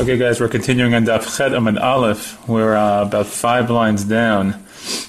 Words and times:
Okay, 0.00 0.16
guys, 0.16 0.40
we're 0.40 0.48
continuing 0.48 0.94
on 0.94 1.04
Daf 1.04 1.36
Chet 1.36 1.52
Amud 1.52 1.78
Aleph. 1.78 2.48
We're 2.48 2.74
uh, 2.74 3.02
about 3.02 3.26
five 3.26 3.68
lines 3.68 4.02
down 4.02 4.54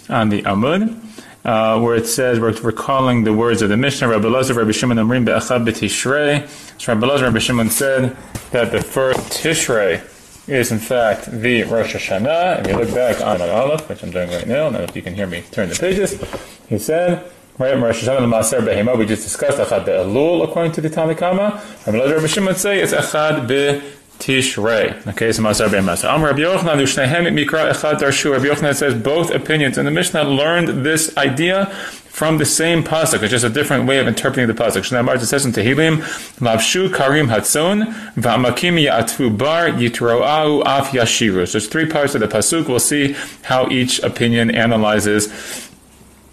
on 0.10 0.28
the 0.28 0.42
Amud, 0.42 1.02
uh, 1.46 1.80
where 1.80 1.96
it 1.96 2.08
says 2.08 2.42
we're 2.42 2.51
recalling 2.51 3.24
the 3.24 3.32
words 3.32 3.62
of 3.62 3.69
the 3.69 3.77
Mishnah. 3.77 4.09
Rabbi 4.09 4.27
Lazar, 4.27 4.54
Rabbi 4.54 4.72
Shimon 4.72 4.98
Amrim 4.98 5.24
be'achad 5.24 5.66
b'tishrei. 5.66 6.46
So 6.77 6.93
Rabbi 6.93 7.08
Lazar, 7.08 7.24
Rabbi 7.24 7.40
Shimon 7.40 7.69
said 7.69 8.18
that 8.52 8.73
the 8.73 8.82
first 8.82 9.20
Tishrei 9.41 10.05
is 10.50 10.73
in 10.73 10.80
fact 10.80 11.32
the 11.32 11.64
Rosh 11.64 11.96
Hashanah. 11.96 12.60
If 12.60 12.68
you 12.68 12.76
look 12.76 12.94
back 12.94 13.21
on 13.21 13.38
Amud 13.38 13.54
Aleph, 13.54 13.88
which 13.88 14.04
I'm 14.04 14.12
doing 14.12 14.30
right 14.30 14.46
now, 14.46 14.68
I 14.71 14.82
if 14.82 14.94
you 14.94 15.02
can 15.02 15.16
hear 15.16 15.26
me 15.26 15.42
turn 15.52 15.70
the 15.70 15.76
pages, 15.76 16.21
he 16.68 16.78
said. 16.78 17.32
Right, 17.58 17.80
Rosh 17.80 18.04
Hashanah 18.04 18.28
Behema, 18.28 18.98
we 18.98 19.05
just 19.05 19.23
discussed 19.23 19.58
Achad 19.58 19.86
Be'elul 19.86 20.44
according 20.44 20.73
to 20.73 20.82
the 20.82 20.89
Tanakama. 20.89 21.86
Rabbi 21.86 21.98
Lazar 21.98 22.16
Rabbi 22.16 22.28
Shimon 22.28 22.55
say 22.55 22.82
it's 22.82 22.92
Achad 22.92 23.48
Be 23.48 23.82
Tishrei. 24.22 25.08
Okay, 25.08 25.32
so 25.32 25.41
Masar 25.41 25.72
ben 25.72 25.84
Masar. 25.84 26.14
Amr 26.14 26.27
Rabbi 26.27 26.41
Yochanan, 26.41 26.77
Ushnehem 26.77 27.26
Mikra 27.34 27.72
Echad 27.72 28.00
Darshu. 28.00 28.32
Rabbi 28.32 28.45
Yochanan 28.45 28.76
says 28.76 28.94
both 28.94 29.32
opinions, 29.32 29.80
and 29.80 29.88
the 29.88 29.91
Mishnah 29.91 30.23
learned 30.23 30.86
this 30.86 31.18
idea 31.18 31.66
from 31.66 32.38
the 32.38 32.45
same 32.45 32.84
pasuk. 32.84 33.23
It's 33.23 33.31
just 33.31 33.44
a 33.44 33.50
different 33.50 33.88
way 33.88 33.98
of 33.98 34.08
interpreting 34.08 34.48
the 34.48 34.54
pasuk. 34.54 34.84
Shnei 34.84 35.16
it 35.16 35.26
says 35.26 35.44
in 35.44 35.54
Tehillim, 35.54 36.02
Lavshu 36.38 36.94
Karim 36.94 37.30
Hatzon, 37.30 37.92
V'amakim 38.14 38.80
Ya'atfu 38.80 39.36
Bar 39.36 39.70
Yitro'au 39.70 40.62
Af 40.67 40.90
Yashiru. 40.90 41.48
So 41.48 41.53
there's 41.53 41.67
three 41.67 41.88
parts 41.88 42.14
of 42.14 42.22
the 42.22 42.28
pasuk. 42.28 42.67
We'll 42.67 42.80
see 42.80 43.16
how 43.42 43.70
each 43.70 44.00
opinion 44.03 44.52
analyzes 44.52 45.30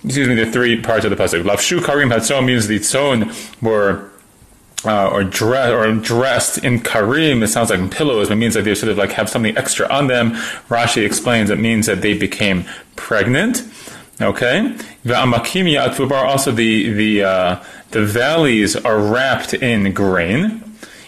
excuse 0.05 0.29
me, 0.29 0.34
the 0.34 0.51
three 0.53 0.81
parts 0.81 1.07
of 1.07 1.11
the 1.11 1.17
pasuk. 1.17 1.43
Lavshu 1.43 1.83
Karim 1.83 2.11
Hatzon 2.11 2.45
means 2.45 2.67
the 2.67 2.81
tzon 2.81 3.62
were 3.62 4.11
uh, 4.85 5.09
or 5.09 5.25
dress 5.25 5.71
or 5.71 5.93
dressed 5.93 6.59
in 6.59 6.81
karim. 6.81 7.43
It 7.43 7.49
sounds 7.49 7.71
like 7.71 7.91
pillows, 7.91 8.29
but 8.29 8.35
it 8.35 8.37
means 8.37 8.55
that 8.55 8.65
they 8.65 8.75
sort 8.75 8.91
of 8.91 8.99
like 8.99 9.13
have 9.13 9.29
something 9.29 9.57
extra 9.57 9.89
on 9.89 10.07
them. 10.07 10.33
Rashi 10.69 11.05
explains 11.05 11.51
it 11.51 11.59
means 11.59 11.87
that 11.87 12.03
they 12.03 12.15
became 12.15 12.65
pregnant. 12.97 13.62
Okay, 14.20 14.77
the 15.05 15.17
also 16.27 16.51
the 16.51 16.93
the 16.93 17.23
uh, 17.23 17.65
the 17.91 18.05
valleys 18.05 18.75
are 18.77 18.98
wrapped 18.98 19.55
in 19.55 19.93
grain. 19.93 20.65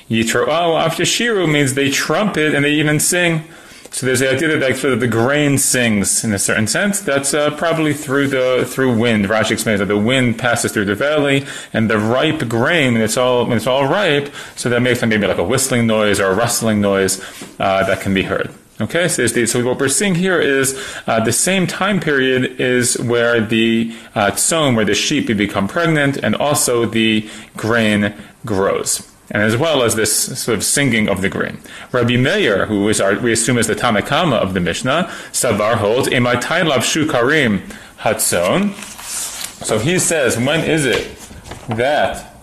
Yitro'au 0.09 0.81
after 0.81 1.05
means 1.47 1.75
they 1.75 1.91
trumpet 1.91 2.55
and 2.55 2.65
they 2.65 2.73
even 2.73 2.99
sing. 2.99 3.45
So 3.93 4.07
there's 4.07 4.21
the 4.21 4.31
idea 4.31 4.57
that 4.57 5.01
the 5.01 5.09
grain 5.09 5.59
sings 5.59 6.23
in 6.23 6.33
a 6.33 6.39
certain 6.39 6.69
sense. 6.69 7.01
That's 7.01 7.35
uh, 7.35 7.51
probably 7.57 7.93
through 7.93 8.29
the 8.29 8.65
through 8.67 8.97
wind. 8.97 9.27
Rashi 9.27 9.51
explains 9.51 9.81
that 9.81 9.87
the 9.87 9.99
wind 9.99 10.39
passes 10.39 10.73
through 10.73 10.85
the 10.85 10.95
valley, 10.95 11.45
and 11.73 11.91
the 11.91 11.99
ripe 11.99 12.49
grain, 12.49 12.95
when 12.95 13.03
it's 13.03 13.17
all 13.17 13.53
it's 13.53 13.67
all 13.67 13.89
ripe, 13.89 14.33
so 14.55 14.69
that 14.69 14.81
makes 14.81 15.03
maybe 15.03 15.27
like 15.27 15.39
a 15.39 15.45
whistling 15.45 15.89
noise 15.89 16.21
or 16.21 16.27
a 16.27 16.35
rustling 16.35 16.81
noise 16.81 17.21
uh, 17.59 17.85
that 17.85 18.01
can 18.01 18.15
be 18.15 18.23
heard. 18.23 18.51
Okay, 18.81 19.09
so, 19.09 19.27
the, 19.27 19.45
so, 19.45 19.63
what 19.63 19.79
we're 19.79 19.89
seeing 19.89 20.15
here 20.15 20.41
is 20.41 20.83
uh, 21.07 21.21
the 21.21 21.33
same 21.33 21.67
time 21.67 22.01
period 22.01 22.59
is 22.59 22.99
where 22.99 23.39
the 23.39 23.95
uh, 24.15 24.31
tzon, 24.31 24.75
where 24.75 24.87
the 24.87 24.95
sheep 24.95 25.27
become 25.37 25.69
pregnant, 25.69 26.17
and 26.17 26.35
also 26.37 26.87
the 26.87 27.29
grain 27.57 28.15
grows 28.47 29.07
and 29.31 29.43
as 29.43 29.57
well 29.57 29.83
as 29.83 29.95
this 29.95 30.39
sort 30.41 30.57
of 30.57 30.65
singing 30.65 31.09
of 31.09 31.21
the 31.23 31.29
grain. 31.29 31.61
Rabbi 31.93 32.17
Meir, 32.17 32.67
who 32.67 32.89
is 32.89 33.01
our, 33.01 33.19
we 33.19 33.33
assume 33.33 33.59
is 33.59 33.67
the 33.67 33.75
Tanakama 33.75 34.37
of 34.37 34.55
the 34.55 34.61
Mishnah, 34.61 35.05
Savar 35.33 35.77
holds, 35.77 36.09
Emaitai 36.09 36.69
lavshu 36.69 37.09
karim 37.09 37.61
hatzon. 37.99 38.75
So 39.65 39.79
he 39.79 39.99
says, 39.99 40.37
when 40.37 40.65
is 40.65 40.87
it 40.87 41.17
that 41.69 42.35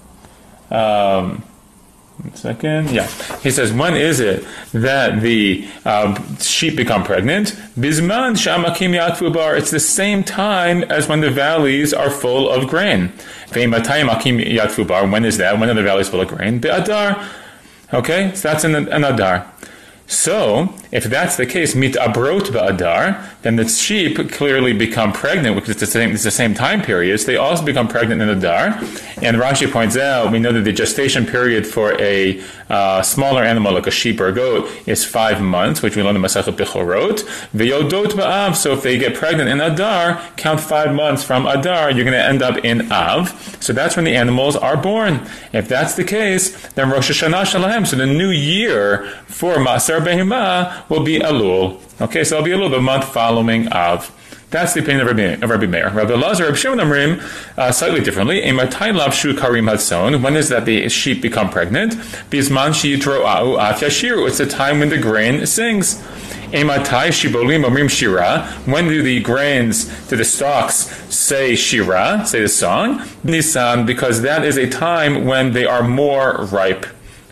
um, 0.69 1.43
second. 2.33 2.91
Yeah. 2.91 3.07
He 3.41 3.51
says, 3.51 3.71
when 3.73 3.95
is 3.95 4.19
it 4.19 4.45
that 4.73 5.21
the 5.21 5.67
uh, 5.85 6.37
sheep 6.39 6.75
become 6.75 7.03
pregnant? 7.03 7.49
Bisman 7.77 8.35
shamakim 8.35 8.95
yatvu 8.97 9.33
bar. 9.33 9.55
It's 9.55 9.71
the 9.71 9.79
same 9.79 10.23
time 10.23 10.83
as 10.83 11.07
when 11.07 11.21
the 11.21 11.31
valleys 11.31 11.93
are 11.93 12.09
full 12.09 12.49
of 12.49 12.67
grain. 12.67 13.11
When 13.53 13.73
is 13.73 15.37
that? 15.37 15.59
When 15.59 15.69
are 15.69 15.73
the 15.73 15.83
valleys 15.83 16.09
full 16.09 16.21
of 16.21 16.27
grain? 16.27 16.59
Be'adar. 16.59 17.25
Okay, 17.93 18.35
so 18.35 18.49
that's 18.49 18.65
in, 18.65 18.75
an 18.75 19.03
Adar. 19.03 19.49
So, 20.09 20.73
if 20.93 21.03
that's 21.03 21.35
the 21.35 21.45
case, 21.45 21.75
mit 21.75 21.95
abrot 21.95 22.43
ba'adar, 22.43 23.41
then 23.41 23.57
the 23.57 23.67
sheep 23.67 24.31
clearly 24.31 24.71
become 24.71 25.11
pregnant, 25.11 25.55
because 25.55 25.69
it's 25.69 25.81
the 25.81 25.85
same, 25.85 26.11
it's 26.11 26.23
the 26.23 26.31
same 26.31 26.53
time 26.53 26.81
periods. 26.81 27.25
They 27.25 27.35
also 27.35 27.65
become 27.65 27.89
pregnant 27.89 28.21
in 28.21 28.29
Adar. 28.29 28.67
And 29.21 29.35
Rashi 29.35 29.69
points 29.69 29.97
out, 29.97 30.31
we 30.31 30.39
know 30.39 30.53
that 30.53 30.61
the 30.61 30.71
gestation 30.71 31.25
period 31.25 31.67
for 31.67 31.91
a 32.01 32.41
uh, 32.69 33.01
smaller 33.01 33.43
animal 33.43 33.73
like 33.73 33.87
a 33.87 33.91
sheep 33.91 34.21
or 34.21 34.27
a 34.27 34.31
goat 34.31 34.69
is 34.87 35.03
five 35.03 35.41
months, 35.41 35.81
which 35.81 35.97
we 35.97 36.03
learn 36.03 36.15
in 36.15 36.21
Masachet 36.21 36.55
Bechorot. 36.55 37.23
V'yodot 37.53 38.11
ba'av, 38.11 38.55
so 38.55 38.71
if 38.71 38.83
they 38.83 38.97
get 38.97 39.13
pregnant 39.13 39.49
in 39.49 39.59
Adar, 39.59 40.21
count 40.37 40.61
five 40.61 40.95
months 40.95 41.21
from 41.21 41.45
Adar, 41.47 41.91
you're 41.91 42.05
going 42.05 42.17
to 42.17 42.23
end 42.23 42.41
up 42.41 42.57
in 42.63 42.89
Av. 42.93 43.57
So 43.61 43.73
that's 43.73 43.97
when 43.97 44.05
the 44.05 44.15
animals 44.15 44.55
are 44.55 44.77
born. 44.77 45.27
If 45.51 45.67
that's 45.67 45.95
the 45.95 46.05
case, 46.05 46.71
then 46.73 46.89
Rosh 46.89 47.11
Hashanah 47.11 47.43
Shalahem, 47.43 47.85
so 47.85 47.97
the 47.97 48.05
new 48.05 48.29
year 48.29 49.09
for 49.27 49.55
Maser 49.55 49.96
Behima 49.99 50.89
will 50.89 51.03
be 51.03 51.19
Elul. 51.19 51.81
Okay, 52.01 52.23
so 52.23 52.37
it'll 52.37 52.45
be 52.45 52.51
Elul, 52.51 52.71
the 52.71 52.81
month 52.81 53.05
following 53.05 53.71
Av. 53.71 54.13
That's 54.49 54.73
the 54.73 54.79
opinion 54.79 55.01
of 55.01 55.07
Rabbi, 55.07 55.43
of 55.43 55.49
Rabbi 55.49 55.65
Meir. 55.65 55.89
Rabbi 55.89 56.13
Lazar, 56.13 56.45
Rabbi 56.45 56.55
Shimon 56.55 56.79
Amrim, 56.79 57.19
uh, 57.57 57.69
slightly 57.73 57.99
differently. 57.99 58.41
When 58.41 58.65
is 60.37 60.49
that 60.49 60.63
the 60.65 60.87
sheep 60.87 61.21
become 61.21 61.49
pregnant? 61.49 61.93
Bisman. 62.31 62.69
It's 64.27 64.37
the 64.37 64.45
time 64.45 64.79
when 64.79 64.87
the 64.87 64.97
grain 64.97 65.45
sings. 65.45 66.01
When 66.49 66.67
do 68.87 69.01
the 69.03 69.19
grains, 69.19 70.07
do 70.07 70.15
the 70.15 70.23
stalks 70.23 70.75
say 71.13 71.57
Shira, 71.57 72.25
say 72.25 72.39
the 72.39 72.47
song? 72.47 73.05
Nisan, 73.25 73.85
because 73.85 74.21
that 74.21 74.45
is 74.45 74.55
a 74.55 74.69
time 74.69 75.25
when 75.25 75.51
they 75.51 75.65
are 75.65 75.83
more 75.83 76.45
ripe. 76.45 76.85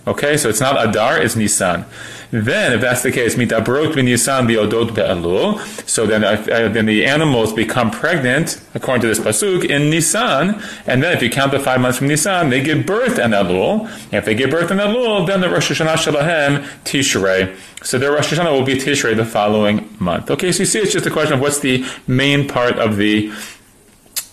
Okay, 0.05 0.35
so 0.35 0.49
it's 0.49 0.59
not 0.59 0.85
Adar, 0.85 1.17
it's 1.17 1.37
Nisan. 1.37 1.85
Then, 2.35 2.73
if 2.73 2.81
that's 2.81 3.01
the 3.01 3.13
case, 3.13 3.35
mitabrot 3.35 3.95
bin 3.95 4.07
yisan 4.07 4.45
biodot 4.45 4.93
be'alul. 4.93 5.57
So 5.87 6.05
then, 6.05 6.25
uh, 6.25 6.35
then 6.67 6.85
the 6.85 7.05
animals 7.05 7.53
become 7.53 7.91
pregnant, 7.91 8.61
according 8.73 9.03
to 9.03 9.07
this 9.07 9.19
pasuk, 9.19 9.63
in 9.63 9.89
Nisan. 9.89 10.61
And 10.85 11.01
then, 11.01 11.15
if 11.15 11.23
you 11.23 11.29
count 11.29 11.53
the 11.53 11.59
five 11.61 11.79
months 11.79 11.99
from 11.99 12.09
Nisan, 12.09 12.49
they 12.49 12.61
give 12.61 12.85
birth 12.85 13.19
in 13.19 13.31
Elul. 13.31 13.87
And 13.87 14.15
if 14.15 14.25
they 14.25 14.35
give 14.35 14.49
birth 14.49 14.69
in 14.69 14.79
Elul, 14.79 15.25
then 15.25 15.39
the 15.39 15.49
Rosh 15.49 15.71
Hashanah 15.71 15.95
Shalahem 15.95 16.67
Tishrei. 16.83 17.55
So 17.83 17.97
their 17.97 18.11
Rosh 18.11 18.33
Hashanah 18.33 18.51
will 18.51 18.65
be 18.65 18.75
Tishrei 18.75 19.15
the 19.15 19.23
following 19.23 19.95
month. 19.99 20.29
Okay, 20.29 20.51
so 20.51 20.59
you 20.59 20.65
see, 20.65 20.79
it's 20.79 20.91
just 20.91 21.05
a 21.05 21.11
question 21.11 21.35
of 21.35 21.39
what's 21.39 21.59
the 21.59 21.85
main 22.05 22.49
part 22.49 22.79
of 22.79 22.97
the 22.97 23.31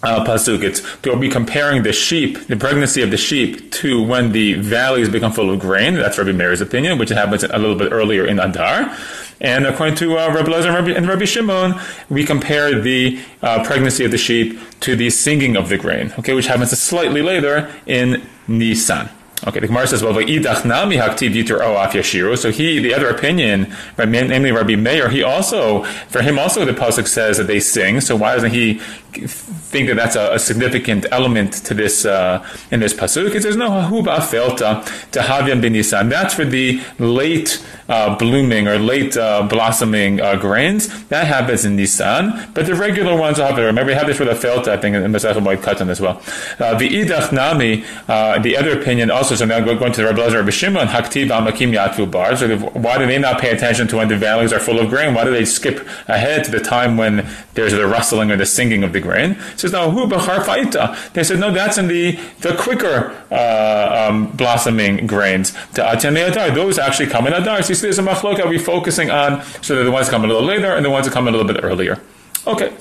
uh, 0.02 0.24
pasuk. 0.24 0.62
It's 0.62 0.80
they'll 0.98 1.16
be 1.16 1.28
comparing 1.28 1.82
the 1.82 1.92
sheep, 1.92 2.46
the 2.46 2.56
pregnancy 2.56 3.02
of 3.02 3.10
the 3.10 3.16
sheep, 3.16 3.70
to 3.72 4.02
when 4.02 4.32
the 4.32 4.54
valleys 4.54 5.08
become 5.08 5.32
full 5.32 5.50
of 5.50 5.60
grain. 5.60 5.94
That's 5.94 6.18
Rabbi 6.18 6.32
Meir's 6.32 6.60
opinion, 6.60 6.98
which 6.98 7.10
happens 7.10 7.44
a 7.44 7.58
little 7.58 7.76
bit 7.76 7.92
earlier 7.92 8.26
in 8.26 8.38
Adar. 8.38 8.96
And 9.40 9.66
according 9.66 9.96
to 9.96 10.18
uh, 10.18 10.32
Rabbi 10.32 10.50
Lezer 10.50 10.66
and 10.66 10.74
Rabbi, 10.74 10.90
and 10.92 11.08
Rabbi 11.08 11.24
Shimon, 11.24 11.80
we 12.08 12.24
compare 12.24 12.80
the 12.80 13.20
uh, 13.42 13.64
pregnancy 13.64 14.04
of 14.04 14.12
the 14.12 14.18
sheep 14.18 14.58
to 14.80 14.94
the 14.94 15.10
singing 15.10 15.56
of 15.56 15.68
the 15.68 15.78
grain, 15.78 16.12
okay, 16.18 16.32
which 16.32 16.46
happens 16.46 16.70
slightly 16.78 17.22
later 17.22 17.68
in 17.86 18.22
Nisan. 18.46 19.08
Okay, 19.44 19.58
the 19.58 19.66
Gemara 19.66 19.88
says, 19.88 20.04
well, 20.04 20.12
v'idach 20.12 20.64
nami 20.64 20.96
haktiv 20.96 21.34
yitur 21.34 21.60
af 21.60 21.92
yashiru. 21.92 22.38
So 22.38 22.52
he, 22.52 22.78
the 22.78 22.94
other 22.94 23.08
opinion, 23.08 23.74
namely 23.98 24.52
Rabbi 24.52 24.76
Meir, 24.76 25.08
he 25.08 25.22
also, 25.24 25.82
for 26.08 26.22
him 26.22 26.38
also 26.38 26.64
the 26.64 26.72
pasuk 26.72 27.08
says 27.08 27.38
that 27.38 27.48
they 27.48 27.58
sing. 27.58 28.00
So 28.00 28.14
why 28.14 28.34
doesn't 28.34 28.52
he 28.52 28.74
think 29.14 29.88
that 29.88 29.96
that's 29.96 30.16
a, 30.16 30.34
a 30.34 30.38
significant 30.38 31.06
element 31.10 31.54
to 31.54 31.74
this 31.74 32.06
uh, 32.06 32.46
in 32.70 32.78
this 32.80 32.94
pasuk? 32.94 33.34
It 33.34 33.42
says 33.42 33.56
no 33.56 33.70
hahuba 33.70 34.18
felta 34.18 34.84
tahavian 35.10 35.60
benisan. 35.60 36.08
That's 36.08 36.34
for 36.34 36.44
the 36.44 36.80
late 37.00 37.64
uh, 37.88 38.16
blooming 38.16 38.68
or 38.68 38.78
late 38.78 39.16
uh, 39.16 39.42
blossoming 39.42 40.20
uh, 40.20 40.36
grains. 40.36 41.04
That 41.08 41.26
happens 41.26 41.64
in 41.64 41.76
Nisan, 41.76 42.48
but 42.54 42.66
the 42.66 42.74
regular 42.74 43.16
ones 43.16 43.38
will 43.38 43.46
it. 43.46 43.60
Remember, 43.60 43.90
we 43.90 43.94
have 43.94 44.06
this 44.06 44.16
for 44.16 44.24
the 44.24 44.34
felta, 44.34 44.68
I 44.68 44.76
think, 44.76 44.96
in 44.96 45.02
Masechet 45.12 45.34
Moed 45.34 45.58
Katan 45.58 45.88
as 45.88 46.00
well. 46.00 46.22
Uh, 46.58 46.74
the 46.78 46.88
idach 46.88 47.32
nami, 47.32 47.84
uh, 48.08 48.38
the 48.38 48.56
other 48.56 48.78
opinion 48.78 49.10
also 49.10 49.31
so 49.36 49.44
now 49.44 49.60
going 49.60 49.92
to 49.92 50.02
the 50.02 50.08
Lezer 50.08 50.34
Rabbi 50.34 50.50
Shimon, 50.50 50.88
Haktiv 50.88 51.28
Amakim 51.28 51.72
Yatvu 51.72 52.10
Bar. 52.10 52.36
So 52.36 52.56
why 52.58 52.98
do 52.98 53.06
they 53.06 53.18
not 53.18 53.40
pay 53.40 53.50
attention 53.50 53.88
to 53.88 53.96
when 53.96 54.08
the 54.08 54.16
valleys 54.16 54.52
are 54.52 54.60
full 54.60 54.78
of 54.78 54.88
grain? 54.88 55.14
Why 55.14 55.24
do 55.24 55.30
they 55.30 55.44
skip 55.44 55.86
ahead 56.08 56.44
to 56.44 56.50
the 56.50 56.60
time 56.60 56.96
when 56.96 57.28
there's 57.54 57.72
the 57.72 57.86
rustling 57.86 58.30
or 58.30 58.36
the 58.36 58.46
singing 58.46 58.84
of 58.84 58.92
the 58.92 59.00
grain? 59.00 59.32
It 59.52 59.60
says 59.60 59.72
no, 59.72 59.90
Hu 59.90 60.06
Faita. 60.06 61.12
They 61.12 61.24
said 61.24 61.40
no, 61.40 61.52
that's 61.52 61.78
in 61.78 61.88
the 61.88 62.18
the 62.40 62.54
quicker 62.56 63.16
uh, 63.30 64.08
um, 64.08 64.30
blossoming 64.32 65.06
grains. 65.06 65.52
To 65.74 65.88
Adar, 65.88 66.50
those 66.50 66.78
actually 66.78 67.08
come 67.08 67.26
in 67.26 67.32
Adar. 67.32 67.62
So 67.62 67.70
you 67.70 67.74
see, 67.74 67.82
there's 67.82 67.98
a 67.98 68.02
machloka. 68.02 68.48
We're 68.48 68.58
focusing 68.58 69.10
on 69.10 69.42
so 69.62 69.76
that 69.76 69.84
the 69.84 69.90
ones 69.90 70.08
come 70.08 70.24
a 70.24 70.26
little 70.26 70.42
later 70.42 70.74
and 70.74 70.84
the 70.84 70.90
ones 70.90 71.06
that 71.06 71.12
come 71.12 71.28
a 71.28 71.30
little 71.30 71.46
bit 71.46 71.62
earlier. 71.62 72.00
Okay. 72.46 72.72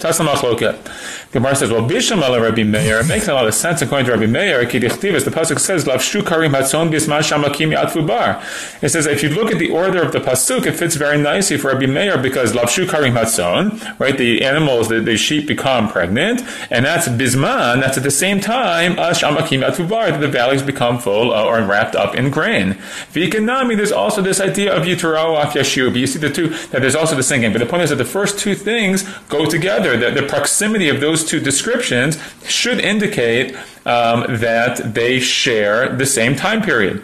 That's 0.00 0.18
the. 0.18 0.90
Gemara 1.32 1.54
says, 1.54 1.70
well, 1.70 1.86
Bisham 1.86 2.24
ala 2.24 2.40
Rabbi 2.40 2.64
Meir, 2.64 2.98
it 2.98 3.06
makes 3.06 3.28
a 3.28 3.34
lot 3.34 3.46
of 3.46 3.54
sense 3.54 3.80
according 3.82 4.06
to 4.06 4.12
Rabbi 4.12 4.26
Meir, 4.26 4.66
ki 4.66 4.80
dichtiv, 4.80 5.24
the 5.24 5.30
pasuk 5.30 5.60
says, 5.60 5.84
lavshu 5.84 6.26
karim 6.26 6.50
hatzon 6.50 6.90
bisma 6.90 7.20
shamakim 7.20 7.72
yatfu 7.72 8.04
bar. 8.04 8.42
It 8.82 8.88
says, 8.88 9.06
if 9.06 9.22
you 9.22 9.28
look 9.28 9.52
at 9.52 9.60
the 9.60 9.70
order 9.70 10.02
of 10.02 10.10
the 10.10 10.18
pasuk, 10.18 10.66
it 10.66 10.72
fits 10.72 10.96
very 10.96 11.18
nicely 11.18 11.56
for 11.56 11.68
Rabbi 11.68 11.86
Meir 11.86 12.18
because 12.18 12.52
lavshu 12.52 12.88
karim 12.88 13.14
hatzon, 13.14 14.00
right, 14.00 14.18
the 14.18 14.42
animals, 14.42 14.88
the, 14.88 15.00
the 15.00 15.16
sheep 15.16 15.46
become 15.46 15.88
pregnant, 15.88 16.42
and 16.68 16.84
that's 16.84 17.06
bisman, 17.06 17.80
that's 17.80 17.96
at 17.96 18.02
the 18.02 18.10
same 18.10 18.40
time, 18.40 18.96
shamakim 18.96 19.64
yatfu 19.64 19.88
bar, 19.88 20.10
the 20.10 20.26
valleys 20.26 20.62
become 20.62 20.98
full 20.98 21.32
uh, 21.32 21.44
or 21.44 21.62
wrapped 21.62 21.94
up 21.94 22.16
in 22.16 22.30
grain. 22.30 22.72
Vikanami, 23.12 23.76
there's 23.76 23.92
also 23.92 24.20
this 24.20 24.40
idea 24.40 24.76
of 24.76 24.82
yitarao 24.82 25.40
yashub. 25.44 25.94
You 25.94 26.08
see 26.08 26.18
the 26.18 26.28
two, 26.28 26.48
that 26.48 26.80
there's 26.80 26.96
also 26.96 27.14
the 27.14 27.22
singing, 27.22 27.52
but 27.52 27.60
the 27.60 27.66
point 27.66 27.84
is 27.84 27.90
that 27.90 27.96
the 27.96 28.04
first 28.04 28.36
two 28.36 28.56
things 28.56 29.04
go 29.28 29.46
together. 29.46 29.89
The, 29.96 30.10
the 30.10 30.26
proximity 30.26 30.88
of 30.88 31.00
those 31.00 31.24
two 31.24 31.40
descriptions 31.40 32.18
should 32.46 32.80
indicate 32.80 33.56
um, 33.86 34.26
that 34.40 34.94
they 34.94 35.20
share 35.20 35.94
the 35.94 36.06
same 36.06 36.36
time 36.36 36.62
period. 36.62 37.02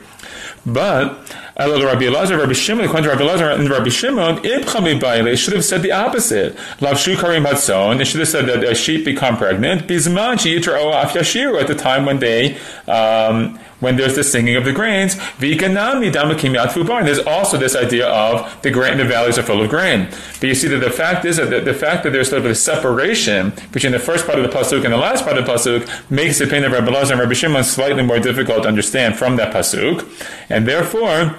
But 0.64 1.36
Rabbi 1.58 2.04
Elazar, 2.04 2.38
Rabbi 2.38 2.52
Shimon, 2.52 2.84
according 2.84 3.04
to 3.04 3.16
Rabbi 3.16 3.22
Elazar 3.22 3.58
and 3.58 3.70
Rabbi 3.70 3.88
Shimon, 3.88 4.42
they 4.42 5.36
should 5.36 5.54
have 5.54 5.64
said 5.64 5.80
the 5.80 5.92
opposite. 5.92 6.54
Lavshu 6.80 7.18
karim 7.18 7.44
hatzon, 7.44 7.96
they 7.96 8.04
should 8.04 8.20
have 8.20 8.28
said 8.28 8.46
that 8.46 8.62
a 8.62 8.74
sheep 8.74 9.06
become 9.06 9.38
pregnant. 9.38 9.86
Bizman 9.86 10.34
af 10.34 11.12
yashiru, 11.12 11.58
at 11.58 11.66
the 11.66 11.74
time 11.74 12.04
when 12.04 12.18
they, 12.18 12.58
um, 12.86 13.58
when 13.80 13.96
there's 13.96 14.16
the 14.16 14.24
singing 14.24 14.56
of 14.56 14.66
the 14.66 14.72
grains. 14.72 15.14
Vikanami 15.14 16.12
damakim 16.12 16.54
yatfu 16.54 17.04
There's 17.04 17.20
also 17.20 17.56
this 17.56 17.74
idea 17.74 18.06
of 18.06 18.60
the 18.60 18.70
grain, 18.70 18.98
the 18.98 19.06
valleys 19.06 19.38
are 19.38 19.42
full 19.42 19.62
of 19.62 19.70
grain. 19.70 20.08
But 20.40 20.48
you 20.50 20.54
see 20.54 20.68
that 20.68 20.80
the 20.80 20.90
fact 20.90 21.24
is 21.24 21.38
that 21.38 21.48
the, 21.48 21.60
the 21.60 21.74
fact 21.74 22.02
that 22.04 22.10
there's 22.10 22.28
sort 22.28 22.44
of 22.44 22.50
a 22.50 22.54
separation 22.54 23.54
between 23.72 23.92
the 23.92 23.98
first 23.98 24.26
part 24.26 24.38
of 24.38 24.44
the 24.44 24.54
pasuk 24.54 24.84
and 24.84 24.92
the 24.92 24.98
last 24.98 25.24
part 25.24 25.38
of 25.38 25.46
the 25.46 25.50
pasuk 25.50 26.10
makes 26.10 26.38
the 26.38 26.46
pain 26.46 26.64
of 26.64 26.72
Rabbi 26.72 26.88
Elazar 26.88 27.12
and 27.12 27.20
Rabbi 27.20 27.32
Shimon 27.32 27.64
slightly 27.64 28.02
more 28.02 28.18
difficult 28.18 28.64
to 28.64 28.68
understand 28.68 29.16
from 29.16 29.36
that 29.36 29.54
pasuk, 29.54 30.06
and 30.50 30.68
therefore 30.68 31.34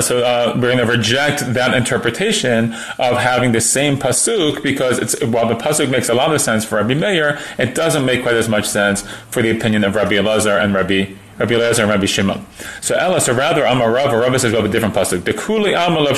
so 0.00 0.24
uh, 0.24 0.52
we're 0.56 0.74
going 0.74 0.78
to 0.78 0.84
reject 0.84 1.54
that 1.54 1.74
interpretation 1.74 2.72
of 2.98 3.18
having 3.18 3.52
the 3.52 3.60
same 3.60 3.96
pasuk 3.96 4.62
because 4.62 4.98
it's 4.98 5.22
while 5.24 5.46
the 5.46 5.54
pasuk 5.54 5.90
makes 5.90 6.08
a 6.08 6.14
lot 6.14 6.34
of 6.34 6.40
sense 6.40 6.64
for 6.64 6.76
Rabbi 6.76 6.94
Meir, 6.94 7.38
it 7.56 7.74
doesn't 7.74 8.04
make 8.04 8.22
quite 8.22 8.34
as 8.34 8.48
much 8.48 8.66
sense 8.66 9.02
for 9.30 9.42
the 9.42 9.50
opinion 9.50 9.84
of 9.84 9.94
Rabbi 9.94 10.12
Elazar 10.12 10.60
and 10.62 10.74
Rabbi 10.74 11.14
Rabbi 11.38 11.54
Elazar 11.54 11.80
and 11.80 11.88
Rabbi 11.88 12.06
Shimon. 12.06 12.44
So 12.82 12.96
Ella, 12.96 13.20
so 13.20 13.32
rather 13.32 13.64
Amar 13.64 13.90
Rav, 13.92 14.12
Rav 14.12 14.38
says 14.40 14.52
well 14.52 14.64
a 14.64 14.68
different 14.68 14.94
pasuk. 14.94 15.24
The 15.24 15.32
Kuli 15.32 15.74
of 15.74 16.16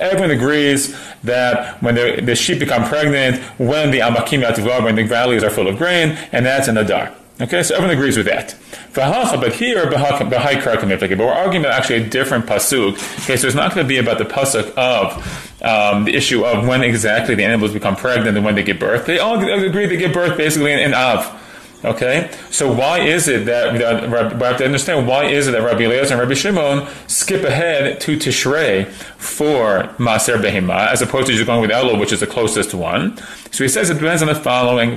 Everyone 0.00 0.30
agrees 0.30 0.96
that 1.22 1.82
when 1.82 1.94
the, 1.94 2.22
the 2.24 2.34
sheep 2.34 2.58
become 2.58 2.84
pregnant, 2.88 3.40
when 3.60 3.90
the 3.90 4.00
Amakim 4.00 4.42
Yatvu 4.42 4.82
when 4.82 4.96
the 4.96 5.04
valleys 5.04 5.44
are 5.44 5.50
full 5.50 5.68
of 5.68 5.76
grain, 5.76 6.18
and 6.32 6.44
that's 6.44 6.68
in 6.68 6.76
Adar. 6.76 7.12
Okay, 7.38 7.62
so 7.62 7.74
everyone 7.74 7.94
agrees 7.94 8.16
with 8.16 8.26
that. 8.26 8.56
But 8.94 9.54
here, 9.54 9.90
but 9.90 9.98
we're 9.98 11.32
arguing 11.32 11.64
about 11.66 11.78
actually 11.78 11.96
a 11.96 12.08
different 12.08 12.46
pasuk. 12.46 12.94
Okay, 13.24 13.36
so 13.36 13.46
it's 13.46 13.54
not 13.54 13.74
going 13.74 13.84
to 13.84 13.88
be 13.88 13.98
about 13.98 14.16
the 14.16 14.24
pasuk 14.24 14.72
of 14.74 15.62
um, 15.62 16.04
the 16.04 16.14
issue 16.14 16.46
of 16.46 16.66
when 16.66 16.82
exactly 16.82 17.34
the 17.34 17.44
animals 17.44 17.74
become 17.74 17.94
pregnant 17.94 18.36
and 18.38 18.44
when 18.44 18.54
they 18.54 18.62
give 18.62 18.78
birth. 18.78 19.04
They 19.04 19.18
all 19.18 19.38
agree 19.38 19.84
they 19.84 19.98
give 19.98 20.14
birth 20.14 20.38
basically 20.38 20.72
in, 20.72 20.78
in 20.78 20.94
Av. 20.94 21.42
Okay, 21.84 22.30
so 22.50 22.72
why 22.72 23.00
is 23.00 23.28
it 23.28 23.44
that 23.44 23.72
we 23.72 23.80
have 23.80 24.56
to 24.58 24.64
understand 24.64 25.06
why 25.06 25.26
is 25.26 25.46
it 25.46 25.52
that 25.52 25.62
Rabbi 25.62 25.84
Eliezer 25.84 26.14
and 26.14 26.20
Rabbi 26.20 26.32
Shimon 26.34 26.88
skip 27.06 27.44
ahead 27.44 28.00
to 28.00 28.16
Tishrei 28.16 28.88
for 29.18 29.82
Maser 29.98 30.40
Behima 30.40 30.88
as 30.88 31.02
opposed 31.02 31.26
to 31.26 31.34
just 31.34 31.44
going 31.46 31.60
with 31.60 31.70
Elul, 31.70 32.00
which 32.00 32.12
is 32.12 32.20
the 32.20 32.26
closest 32.26 32.72
one? 32.72 33.18
So 33.50 33.62
he 33.62 33.68
says 33.68 33.90
it 33.90 33.94
depends 33.94 34.22
on 34.22 34.28
the 34.28 34.34
following. 34.34 34.92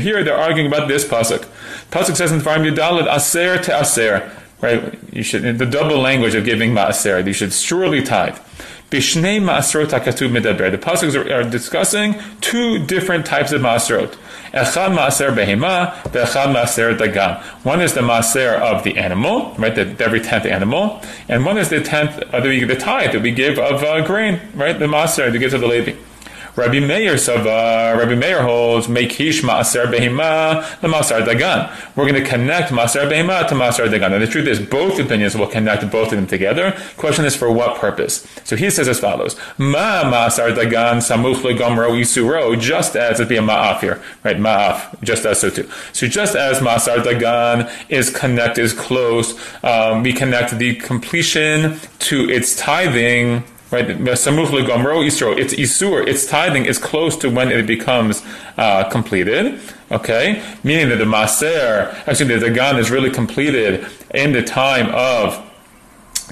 Here 0.00 0.24
they're 0.24 0.36
arguing 0.36 0.68
about 0.68 0.88
this 0.88 1.04
pasuk. 1.04 1.44
Pasuk 1.90 2.14
says 2.16 2.30
in 2.30 2.38
Farim 2.38 2.72
Yudalit 2.72 3.12
Aser 3.12 3.58
to 3.58 3.80
Aser. 3.80 4.30
Right, 4.60 4.96
you 5.12 5.22
should 5.22 5.58
the 5.58 5.66
double 5.66 5.98
language 5.98 6.34
of 6.34 6.44
giving 6.44 6.72
Maaser. 6.72 7.26
You 7.26 7.32
should 7.34 7.52
surely 7.52 8.02
tithe. 8.02 8.38
HaKatuv 8.98 10.30
Medaber. 10.30 10.70
The 10.70 10.78
pasuk 10.78 11.30
are, 11.30 11.48
discussing 11.48 12.16
two 12.40 12.84
different 12.86 13.26
types 13.26 13.52
of 13.52 13.60
Maasrot. 13.60 14.16
Echad 14.52 14.96
Maaser 14.96 15.34
Behema, 15.34 15.92
Echad 16.12 16.54
Maaser 16.54 16.96
Dagam. 16.96 17.42
One 17.64 17.80
is 17.80 17.94
the 17.94 18.00
Maaser 18.00 18.58
of 18.60 18.84
the 18.84 18.96
animal, 18.96 19.54
right, 19.58 19.74
the, 19.74 19.96
every 20.04 20.20
tenth 20.20 20.46
animal, 20.46 21.00
and 21.28 21.44
one 21.44 21.58
is 21.58 21.70
the 21.70 21.80
tenth, 21.80 22.18
uh, 22.32 22.40
the, 22.40 22.64
the 22.64 22.76
tithe 22.76 23.12
that 23.12 23.22
we 23.22 23.32
give 23.32 23.58
of 23.58 23.82
uh, 23.82 24.06
grain, 24.06 24.40
right, 24.54 24.78
the 24.78 24.86
Maaser 24.86 25.32
that 25.32 25.38
gives 25.38 25.52
to 25.52 25.58
the 25.58 25.66
Levi. 25.66 25.94
Rabbi 26.56 26.80
Meir 26.80 27.18
Sava, 27.18 27.96
Rabbi 27.98 28.14
Meir 28.14 28.42
holds 28.42 28.86
Mekish 28.86 29.42
Maaser 29.42 29.86
Behima 29.92 30.80
the 30.80 30.88
Masar 30.88 31.24
Dagan. 31.24 31.70
We're 31.96 32.08
going 32.08 32.22
to 32.22 32.28
connect 32.28 32.70
Masar 32.70 33.10
Behima 33.10 33.48
to 33.48 33.54
Masar 33.54 33.88
Dagan. 33.88 34.12
And 34.12 34.22
the 34.22 34.26
truth 34.26 34.46
is, 34.46 34.60
both 34.60 34.98
opinions 34.98 35.36
will 35.36 35.48
connect 35.48 35.90
both 35.90 36.12
of 36.12 36.16
them 36.16 36.26
together. 36.26 36.76
Question 36.96 37.24
is 37.24 37.34
for 37.34 37.50
what 37.50 37.78
purpose? 37.80 38.26
So 38.44 38.56
he 38.56 38.70
says 38.70 38.88
as 38.88 39.00
follows: 39.00 39.36
Ma 39.58 40.04
Masar 40.04 40.54
Dagan 40.54 40.98
Samuch 40.98 41.42
Legomro 41.42 41.90
Isuro, 41.90 42.58
just 42.60 42.94
as 42.96 43.20
it 43.20 43.28
be 43.28 43.36
a 43.36 43.42
Ma'af 43.42 43.80
here, 43.80 44.00
right? 44.22 44.36
Ma'af, 44.36 45.02
just 45.02 45.26
as 45.26 45.40
so 45.40 45.50
too. 45.50 45.68
So 45.92 46.06
just 46.06 46.36
as 46.36 46.58
Masar 46.58 46.98
Dagan 46.98 47.70
is 47.88 48.10
connected, 48.10 48.62
is 48.62 48.72
close, 48.72 49.38
um, 49.62 50.02
we 50.02 50.12
connect 50.12 50.56
the 50.58 50.76
completion 50.76 51.78
to 51.98 52.28
its 52.30 52.56
tithing 52.56 53.44
right? 53.74 53.86
Samuch 53.86 54.46
legomro 54.46 55.04
isro. 55.04 55.36
It's 55.36 55.54
isur. 55.54 56.06
Its 56.06 56.26
tithing 56.26 56.64
is 56.64 56.78
close 56.78 57.16
to 57.16 57.28
when 57.28 57.50
it 57.50 57.66
becomes 57.66 58.22
uh, 58.56 58.88
completed. 58.88 59.60
Okay, 59.90 60.42
meaning 60.62 60.88
that 60.88 60.96
the 60.96 61.04
maser, 61.04 61.92
actually 62.06 62.38
the 62.38 62.46
dagan 62.46 62.78
is 62.78 62.90
really 62.90 63.10
completed 63.10 63.86
in 64.14 64.32
the 64.32 64.42
time 64.42 64.88
of 64.94 65.38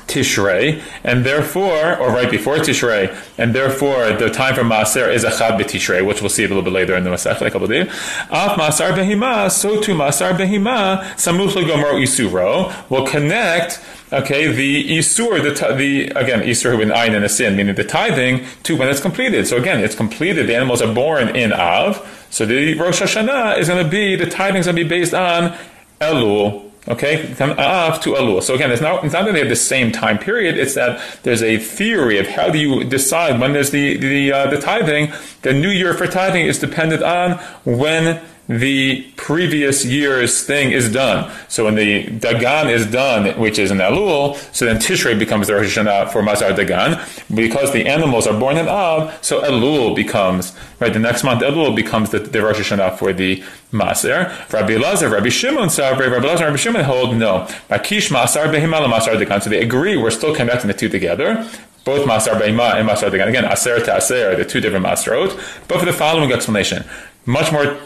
Tishrei, 0.06 0.82
and 1.04 1.24
therefore, 1.24 1.96
or 1.98 2.08
right 2.08 2.30
before 2.30 2.56
Tishrei, 2.56 3.16
and 3.38 3.54
therefore 3.54 4.12
the 4.12 4.30
time 4.30 4.54
for 4.54 4.62
Maser 4.62 5.12
is 5.12 5.24
a 5.24 5.30
Achad 5.30 5.58
B'Tishrei, 5.58 6.06
which 6.06 6.20
we'll 6.20 6.30
see 6.30 6.44
a 6.44 6.48
little 6.48 6.62
bit 6.62 6.72
later 6.72 6.96
in 6.96 7.04
the 7.04 7.10
Masech, 7.10 7.40
like 7.40 7.42
a 7.42 7.50
couple 7.50 7.64
of 7.64 7.70
days. 7.70 7.86
Af 8.30 8.58
Masar 8.58 8.92
Behima, 8.92 9.50
so 9.50 9.80
to 9.80 9.94
Masar 9.94 10.36
Behima, 10.36 11.02
Samuch 11.14 11.50
Legomro 11.50 11.94
Isuro, 12.02 12.90
will 12.90 13.06
connect 13.06 13.80
okay, 14.12 14.52
the 14.52 14.98
isur, 14.98 15.42
the, 15.42 15.74
the 15.74 16.08
again 16.10 16.40
isur 16.40 16.80
an 16.82 16.90
ayin 16.90 17.14
and 17.14 17.24
a 17.24 17.28
sin, 17.28 17.56
meaning 17.56 17.74
the 17.74 17.84
tithing 17.84 18.44
to 18.62 18.76
when 18.76 18.88
it's 18.88 19.00
completed. 19.00 19.46
So 19.46 19.56
again, 19.56 19.80
it's 19.80 19.94
completed. 19.94 20.46
The 20.46 20.54
animals 20.54 20.82
are 20.82 20.92
born 20.92 21.34
in 21.34 21.52
Av. 21.52 22.26
So 22.30 22.46
the 22.46 22.74
Rosh 22.78 23.00
Hashanah 23.00 23.58
is 23.58 23.68
going 23.68 23.82
to 23.82 23.90
be 23.90 24.16
the 24.16 24.26
tithing 24.26 24.60
is 24.60 24.66
going 24.66 24.76
to 24.76 24.82
be 24.82 24.88
based 24.88 25.14
on 25.14 25.56
Elul. 26.00 26.71
Okay, 26.88 27.32
Av 27.40 28.00
to 28.00 28.14
Elul. 28.14 28.42
So 28.42 28.54
again, 28.54 28.72
it's 28.72 28.82
not, 28.82 29.04
it's 29.04 29.12
not 29.12 29.24
that 29.26 29.32
they 29.32 29.38
have 29.38 29.48
the 29.48 29.54
same 29.54 29.92
time 29.92 30.18
period. 30.18 30.58
It's 30.58 30.74
that 30.74 31.00
there's 31.22 31.42
a 31.42 31.58
theory 31.58 32.18
of 32.18 32.26
how 32.26 32.50
do 32.50 32.58
you 32.58 32.82
decide 32.82 33.38
when 33.38 33.52
there's 33.52 33.70
the 33.70 33.96
the 33.98 34.32
uh, 34.32 34.50
the 34.50 34.60
tithing. 34.60 35.12
The 35.42 35.52
new 35.52 35.70
year 35.70 35.94
for 35.94 36.08
tithing 36.08 36.44
is 36.44 36.58
dependent 36.58 37.04
on 37.04 37.38
when 37.64 38.20
the 38.48 39.02
previous 39.16 39.84
year's 39.84 40.44
thing 40.44 40.72
is 40.72 40.92
done. 40.92 41.30
So 41.48 41.64
when 41.64 41.76
the 41.76 42.04
Dagan 42.06 42.70
is 42.70 42.86
done, 42.86 43.38
which 43.38 43.58
is 43.58 43.70
an 43.70 43.78
Elul, 43.78 44.36
so 44.54 44.64
then 44.64 44.76
Tishrei 44.76 45.16
becomes 45.16 45.46
the 45.46 45.54
Rosh 45.54 45.78
Hashanah 45.78 46.10
for 46.10 46.22
Mazar 46.22 46.54
Dagan. 46.54 46.98
Because 47.34 47.72
the 47.72 47.86
animals 47.86 48.26
are 48.26 48.38
born 48.38 48.58
in 48.58 48.68
Av, 48.68 49.16
so 49.22 49.42
Elul 49.42 49.94
becomes, 49.94 50.56
right, 50.80 50.92
the 50.92 50.98
next 50.98 51.22
month 51.22 51.42
Elul 51.42 51.76
becomes 51.76 52.10
the, 52.10 52.18
the 52.18 52.42
Rosh 52.42 52.58
Hashanah 52.58 52.98
for 52.98 53.12
the 53.12 53.42
Maser. 53.70 54.52
Rabbi 54.52 54.76
Lazar, 54.76 55.08
Rabbi 55.08 55.28
Shimon, 55.28 55.68
Rabbi 55.68 56.26
Lazar, 56.26 56.44
Rabbi 56.46 56.56
Shimon 56.56 56.84
hold 56.84 57.16
no. 57.16 57.46
Makish 57.70 58.10
Masar 58.10 58.52
Behimala 58.52 58.92
Masar 58.92 59.14
Dagan. 59.22 59.40
So 59.40 59.50
they 59.50 59.62
agree, 59.62 59.96
we're 59.96 60.10
still 60.10 60.34
connecting 60.34 60.68
the 60.68 60.74
two 60.74 60.88
together 60.88 61.48
both 61.84 62.06
Masar 62.06 62.40
Beima 62.40 62.76
and 62.76 62.88
Masar 62.88 63.10
Dagan. 63.10 63.28
Again, 63.28 63.44
Aser 63.44 63.84
to 63.84 63.96
Aser, 63.96 64.36
the 64.36 64.44
two 64.44 64.60
different 64.60 64.86
Masarot, 64.86 65.36
but 65.66 65.80
for 65.80 65.84
the 65.84 65.92
following 65.92 66.30
explanation 66.30 66.84
much 67.24 67.52
more 67.52 67.76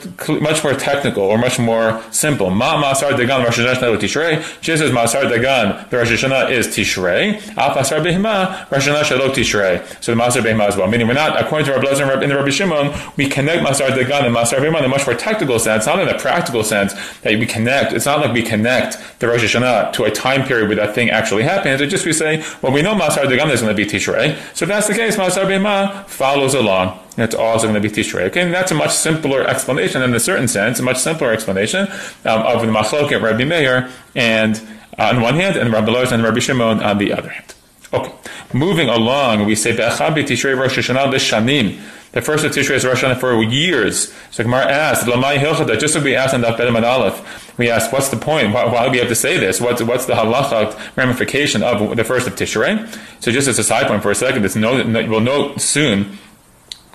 much 0.40 0.64
more 0.64 0.73
technical 0.73 1.23
or 1.23 1.37
much 1.37 1.59
more 1.59 2.02
simple. 2.11 2.49
Ma 2.49 2.83
Masar 2.83 3.12
Dagan 3.12 3.45
Rosh 3.45 3.59
Hashanah 3.59 3.99
Tishrei. 3.99 4.43
She 4.62 4.76
says 4.76 4.90
Masar 4.90 5.31
Dagan 5.31 5.88
the 5.90 5.99
Rosh 5.99 6.11
Hashanah 6.11 6.50
is 6.50 6.69
Tishrei. 6.69 7.37
Af 7.50 7.76
Masar 7.76 8.02
Behima 8.02 8.71
Rosh 8.71 8.88
Hashanah 8.88 9.35
Tishrei. 9.35 10.02
So 10.02 10.14
the 10.14 10.21
Masar 10.21 10.40
Behima 10.40 10.69
as 10.69 10.76
well. 10.76 10.88
Meaning 10.88 11.07
we're 11.07 11.14
not 11.14 11.38
according 11.38 11.66
to 11.66 11.75
our 11.75 11.81
Blazer 11.81 12.11
in 12.23 12.31
the 12.31 12.35
Rabbi 12.37 12.49
Shimon 12.49 12.95
we 13.19 13.28
connect 13.28 13.62
Masar 13.62 13.90
Dagan 13.90 14.25
and 14.25 14.35
Masar 14.35 14.59
Behima 14.59 14.78
in 14.78 14.87
a 14.87 14.88
much 14.88 15.07
more 15.07 15.16
technical 15.16 15.59
sense, 15.59 15.85
not 15.85 15.99
in 15.99 16.09
a 16.09 16.19
practical 16.19 16.64
sense 16.64 16.95
that 17.21 17.38
we 17.38 17.45
connect. 17.45 17.93
It's 17.93 18.07
not 18.07 18.21
like 18.21 18.33
we 18.33 18.43
connect 18.43 18.97
the 19.19 19.28
Rosh 19.28 19.45
Hashanah 19.45 19.93
to 19.95 20.05
a 20.05 20.11
time 20.11 20.45
period 20.45 20.69
where 20.69 20.76
that 20.76 20.95
thing 20.95 21.11
actually 21.11 21.43
happens. 21.43 21.83
It's 21.83 21.90
just 21.90 22.07
we 22.07 22.14
say 22.14 22.43
well 22.62 22.73
we 22.73 22.81
know 22.81 22.95
Masar 22.95 23.25
Dagan 23.25 23.50
is 23.50 23.61
going 23.61 23.76
to 23.76 23.85
be 23.85 23.85
Tishrei. 23.85 24.35
So 24.57 24.64
if 24.64 24.71
that's 24.71 24.87
the 24.87 24.95
case, 24.95 25.16
Masar 25.16 25.45
Behima 25.45 26.07
follows 26.07 26.55
along. 26.55 27.00
It's 27.16 27.35
also 27.35 27.68
going 27.68 27.80
to 27.80 27.88
be 27.88 27.94
Tishrei. 27.94 28.23
Okay, 28.28 28.42
and 28.42 28.52
that's 28.52 28.70
a 28.70 28.75
much 28.75 28.92
simpler 28.92 29.42
explanation 29.46 30.02
in 30.02 30.14
a 30.14 30.20
certain 30.20 30.49
sense, 30.49 30.78
a 30.78 30.82
much 30.82 30.99
simpler 30.99 31.32
explanation 31.32 31.88
um, 32.25 32.42
of 32.42 32.61
the 32.61 32.68
Machlok 32.68 33.12
at 33.12 33.23
Rabbi 33.23 33.44
Meir 33.44 33.90
and 34.14 34.61
uh, 34.99 35.11
on 35.14 35.20
one 35.20 35.35
hand, 35.35 35.56
and 35.56 35.73
Rabbi 35.73 35.90
Lois 35.90 36.12
and 36.12 36.23
Rabbi 36.23 36.40
Shimon 36.40 36.82
on 36.82 36.99
the 36.99 37.12
other 37.12 37.28
hand. 37.28 37.54
Okay, 37.92 38.12
moving 38.52 38.88
along, 38.88 39.46
we 39.46 39.54
say 39.54 39.75
Be'achad 39.75 40.14
Tishrei 40.14 40.58
Rosh 40.58 40.78
Hashanah 40.78 41.12
Shanim. 41.14 41.80
The 42.12 42.23
first 42.23 42.46
of 42.46 42.52
Tishrei 42.52 42.76
is 42.76 42.85
Rosh 42.87 43.04
Hashanah 43.04 43.20
for 43.20 43.42
years. 43.42 44.12
So 44.30 44.42
Gemara 44.42 44.70
asked, 44.70 45.06
Lamai 45.06 45.37
Hilchada, 45.37 45.78
just 45.78 45.96
as 45.96 46.02
we 46.02 46.16
asked 46.16 46.35
in 46.35 46.40
Daf 46.40 46.56
Bedam 46.56 46.82
Aleph, 46.82 47.58
we 47.58 47.68
asked, 47.68 47.92
what's 47.92 48.08
the 48.08 48.16
point? 48.16 48.54
Why, 48.54 48.64
why, 48.64 48.87
do 48.87 48.92
we 48.92 48.99
have 48.99 49.08
to 49.08 49.14
say 49.14 49.37
this? 49.37 49.61
What's, 49.61 49.82
what's 49.82 50.06
the 50.06 50.14
halacha 50.14 50.96
ramification 50.96 51.62
of 51.62 51.94
the 51.94 52.04
first 52.04 52.26
of 52.26 52.35
Tishrei? 52.35 52.88
So 53.23 53.30
just 53.30 53.49
as 53.49 53.58
a 53.58 53.64
side 53.64 53.87
point 53.87 54.02
for 54.02 54.11
a 54.11 54.14
second, 54.14 54.46
it's 54.46 54.56
no, 54.56 54.82
we'll 55.08 55.20
note 55.20 55.61
soon 55.61 56.18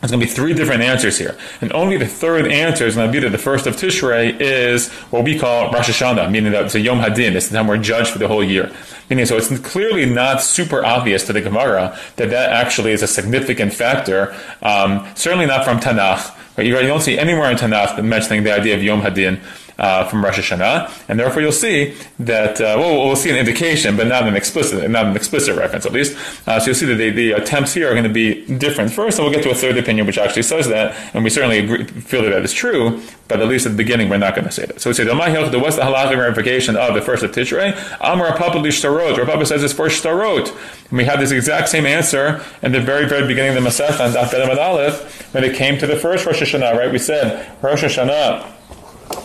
there's 0.01 0.09
going 0.09 0.19
to 0.19 0.25
be 0.25 0.31
three 0.31 0.53
different 0.53 0.81
answers 0.81 1.19
here. 1.19 1.37
And 1.61 1.71
only 1.73 1.95
the 1.95 2.07
third 2.07 2.51
answer 2.51 2.87
is 2.87 2.95
going 2.95 3.07
to 3.07 3.11
be 3.11 3.19
that 3.19 3.29
the 3.29 3.37
first 3.37 3.67
of 3.67 3.75
Tishrei 3.75 4.35
is 4.39 4.89
what 5.11 5.23
we 5.23 5.37
call 5.37 5.71
Rosh 5.71 5.89
Hashanah, 5.89 6.31
meaning 6.31 6.53
that 6.53 6.65
it's 6.65 6.75
a 6.75 6.79
Yom 6.79 6.99
Hadin. 6.99 7.35
It's 7.35 7.49
the 7.49 7.57
time 7.57 7.67
we're 7.67 7.77
judged 7.77 8.09
for 8.09 8.17
the 8.17 8.27
whole 8.27 8.43
year. 8.43 8.71
Meaning, 9.11 9.27
so 9.27 9.37
it's 9.37 9.55
clearly 9.59 10.07
not 10.07 10.41
super 10.41 10.83
obvious 10.83 11.27
to 11.27 11.33
the 11.33 11.41
Gemara 11.41 11.95
that 12.15 12.31
that 12.31 12.49
actually 12.51 12.93
is 12.93 13.03
a 13.03 13.07
significant 13.07 13.73
factor. 13.73 14.35
Um, 14.63 15.07
certainly 15.15 15.45
not 15.45 15.63
from 15.63 15.79
Tanakh. 15.79 16.35
Right? 16.57 16.65
You, 16.65 16.73
don't 16.81 17.01
see 17.01 17.19
anywhere 17.19 17.51
in 17.51 17.57
Tanakh 17.57 18.03
mentioning 18.03 18.43
the 18.43 18.53
idea 18.53 18.75
of 18.75 18.83
Yom 18.83 19.01
Hadin 19.01 19.39
uh, 19.77 20.05
from 20.05 20.23
Rosh 20.23 20.39
Hashanah, 20.39 21.05
and 21.07 21.19
therefore 21.19 21.41
you'll 21.41 21.51
see 21.51 21.95
that 22.19 22.59
uh, 22.61 22.75
well, 22.77 23.07
we'll 23.07 23.15
see 23.15 23.29
an 23.29 23.37
indication, 23.37 23.97
but 23.97 24.07
not 24.07 24.27
an 24.27 24.35
explicit, 24.35 24.89
not 24.89 25.05
an 25.05 25.15
explicit 25.15 25.55
reference 25.55 25.85
at 25.85 25.91
least. 25.91 26.17
Uh, 26.47 26.59
so 26.59 26.67
you'll 26.67 26.75
see 26.75 26.85
that 26.85 26.95
the, 26.95 27.09
the, 27.09 27.31
attempts 27.31 27.73
here 27.73 27.87
are 27.89 27.93
going 27.93 28.03
to 28.03 28.09
be 28.09 28.45
different 28.57 28.91
first, 28.91 29.17
and 29.17 29.25
we'll 29.25 29.33
get 29.33 29.43
to 29.43 29.49
a 29.49 29.55
third 29.55 29.77
opinion 29.77 30.05
which 30.05 30.17
actually 30.17 30.43
says 30.43 30.67
that, 30.67 30.95
and 31.13 31.23
we 31.23 31.29
certainly 31.29 31.59
agree, 31.59 31.85
feel 31.85 32.21
that 32.21 32.29
that 32.29 32.43
is 32.43 32.53
true, 32.53 33.01
but 33.27 33.39
at 33.39 33.47
least 33.47 33.65
at 33.65 33.71
the 33.71 33.77
beginning 33.77 34.09
we're 34.09 34.17
not 34.17 34.35
going 34.35 34.45
to 34.45 34.51
say 34.51 34.65
that. 34.65 34.81
So 34.81 34.89
we 34.89 34.93
say 34.93 35.05
the 35.05 35.15
what's 35.59 35.75
the 35.75 35.81
halachic 35.81 36.17
ramification 36.17 36.75
of 36.75 36.93
the 36.93 37.01
first 37.01 37.23
of 37.23 37.31
Tishrei? 37.31 37.71
Amar 38.01 38.37
Papa 38.37 38.57
Shtarot. 38.57 39.25
Papa 39.25 39.45
says 39.45 39.63
it's 39.63 39.73
for 39.73 39.87
Shtarot. 39.87 40.49
And 40.89 40.97
we 40.97 41.05
have 41.05 41.19
this 41.19 41.31
exact 41.31 41.69
same 41.69 41.85
answer 41.85 42.43
in 42.61 42.71
the 42.71 42.81
very, 42.81 43.07
very 43.07 43.27
beginning 43.27 43.55
of 43.55 43.63
the 43.63 43.69
Masech 43.69 43.99
and 43.99 44.13
Daf 44.13 44.57
Aleph 44.57 45.33
when 45.33 45.43
it 45.43 45.55
came 45.55 45.77
to 45.77 45.87
the 45.87 45.95
first 45.95 46.25
Rosh 46.25 46.41
Hashanah, 46.41 46.77
right? 46.77 46.91
We 46.91 46.99
said 46.99 47.49
Rosh 47.61 47.83
Hashanah 47.83 48.60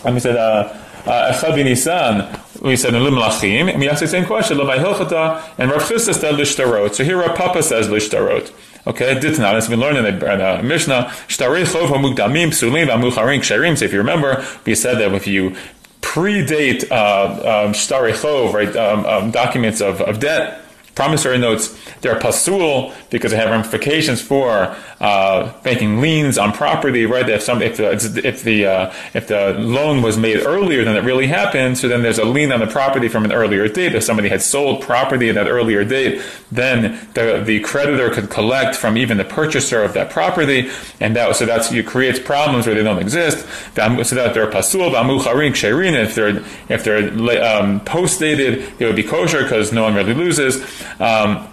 and 0.05 0.15
we 0.15 0.19
said, 0.19 0.35
uh, 0.35 0.73
uh, 1.05 1.33
Echad 1.33 1.55
Nisan, 1.63 2.27
we 2.61 2.75
said 2.75 2.93
in 2.93 3.01
Limlachim, 3.01 3.71
and 3.71 3.79
we 3.79 3.89
asked 3.89 4.01
the 4.01 4.07
same 4.07 4.25
question, 4.25 4.57
Lamai 4.57 4.77
Hilchata, 4.77 5.43
and 5.57 5.71
Rav 5.71 5.81
Chisda 5.83 6.13
said 6.13 6.35
Lishtarot. 6.35 6.95
So 6.95 7.03
here 7.03 7.17
Rav 7.17 7.35
Papa 7.37 7.63
says 7.63 7.87
Lishtarot. 7.87 8.51
Okay, 8.87 9.15
Ditna, 9.15 9.53
as 9.53 9.69
we 9.69 9.75
learned 9.75 10.05
in 10.05 10.19
the, 10.19 10.59
uh, 10.59 10.61
Mishnah, 10.61 11.11
Shtarei 11.27 11.65
Chov 11.65 11.89
Hamugdamim, 11.89 12.49
Psulim, 12.49 12.87
Amucharim, 12.87 13.39
Ksherim. 13.39 13.77
So 13.77 13.85
if 13.85 13.91
you 13.91 13.99
remember, 13.99 14.45
we 14.65 14.75
said 14.75 14.99
that 14.99 15.13
if 15.13 15.27
you 15.27 15.55
predate 16.01 16.89
uh, 16.89 17.65
um, 17.65 18.53
right, 18.53 18.75
um, 18.75 19.05
um, 19.05 19.31
documents 19.31 19.81
of, 19.81 20.01
of 20.01 20.19
debt, 20.19 20.61
promissory 20.97 21.37
notes, 21.37 21.77
they're 22.01 22.19
pasul 22.19 22.91
because 23.11 23.29
they 23.31 23.37
have 23.37 23.51
ramifications 23.51 24.19
for 24.19 24.75
uh, 24.99 25.53
making 25.63 26.01
liens 26.01 26.39
on 26.39 26.51
property, 26.51 27.05
right? 27.05 27.29
If 27.29 27.43
some, 27.43 27.61
if 27.61 27.77
the, 27.77 27.91
if 28.27 28.41
the, 28.41 28.65
uh, 28.65 28.93
if 29.13 29.27
the 29.27 29.53
loan 29.59 30.01
was 30.01 30.17
made 30.17 30.39
earlier 30.43 30.83
than 30.83 30.97
it 30.97 31.03
really 31.03 31.27
happened, 31.27 31.77
so 31.77 31.87
then 31.87 32.01
there's 32.01 32.17
a 32.17 32.25
lien 32.25 32.51
on 32.51 32.59
the 32.59 32.67
property 32.67 33.07
from 33.07 33.25
an 33.25 33.31
earlier 33.31 33.67
date. 33.67 33.93
If 33.93 34.03
somebody 34.03 34.27
had 34.27 34.41
sold 34.41 34.81
property 34.81 35.29
at 35.29 35.35
that 35.35 35.47
earlier 35.47 35.85
date, 35.85 36.23
then 36.51 36.99
the, 37.13 37.43
the 37.45 37.59
creditor 37.59 38.09
could 38.09 38.31
collect 38.31 38.75
from 38.75 38.97
even 38.97 39.17
the 39.17 39.23
purchaser 39.23 39.83
of 39.83 39.93
that 39.93 40.09
property, 40.09 40.71
and 40.99 41.15
that, 41.15 41.35
so 41.35 41.45
that's, 41.45 41.71
you 41.71 41.83
creates 41.83 42.19
problems 42.19 42.65
where 42.65 42.75
they 42.75 42.83
don't 42.83 42.99
exist. 42.99 43.45
So 43.75 44.15
that 44.15 44.33
they're 44.33 44.49
pasul, 44.49 44.89
v'amucharin, 44.89 45.51
ksherin, 45.51 45.93
if 45.93 46.15
they're, 46.15 46.43
if 46.69 46.83
they're, 46.83 47.13
um, 47.43 47.81
post 47.81 48.19
dated, 48.19 48.73
it 48.79 48.85
would 48.87 48.95
be 48.95 49.03
kosher 49.03 49.43
because 49.43 49.71
no 49.71 49.83
one 49.83 49.93
really 49.93 50.15
loses. 50.15 50.65
Um, 50.99 51.47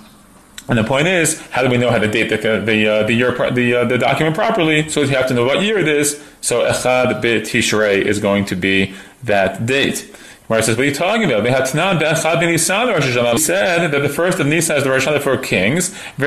and 0.69 0.79
the 0.79 0.85
point 0.85 1.09
is, 1.09 1.41
how 1.49 1.63
do 1.63 1.69
we 1.69 1.77
know 1.77 1.91
how 1.91 1.99
to 1.99 2.09
date 2.09 2.31
the 2.31 2.37
the 2.37 2.89
uh, 2.89 3.03
the 3.03 3.13
year 3.13 3.33
the 3.51 3.75
uh, 3.75 3.85
the 3.85 3.99
document 3.99 4.35
properly? 4.35 4.89
So 4.89 5.03
you 5.03 5.09
have 5.09 5.29
to 5.29 5.35
know 5.35 5.45
what 5.45 5.63
year 5.63 5.79
it 5.79 5.89
is. 5.89 6.23
So 6.41 6.65
Echad 6.65 7.21
Bit 7.21 7.45
Tishrei 7.45 8.01
is 8.01 8.19
going 8.19 8.47
to 8.47 8.57
be 8.57 8.95
that 9.25 9.67
date. 9.67 10.15
Where 10.47 10.59
it 10.59 10.65
says, 10.65 10.77
what 10.77 10.83
are 10.83 10.89
you 10.89 10.95
talking 10.95 11.25
about? 11.25 11.43
We 11.43 11.49
said 11.49 11.65
that 13.93 14.03
the 14.03 14.11
first 14.11 14.41
of 14.41 14.47
Nisan 14.47 14.77
is 14.77 14.85
the 14.85 14.91
Rosh 14.91 15.07
Hashanah 15.07 15.23
for 15.23 15.39
kings. 15.39 15.99
We 16.19 16.27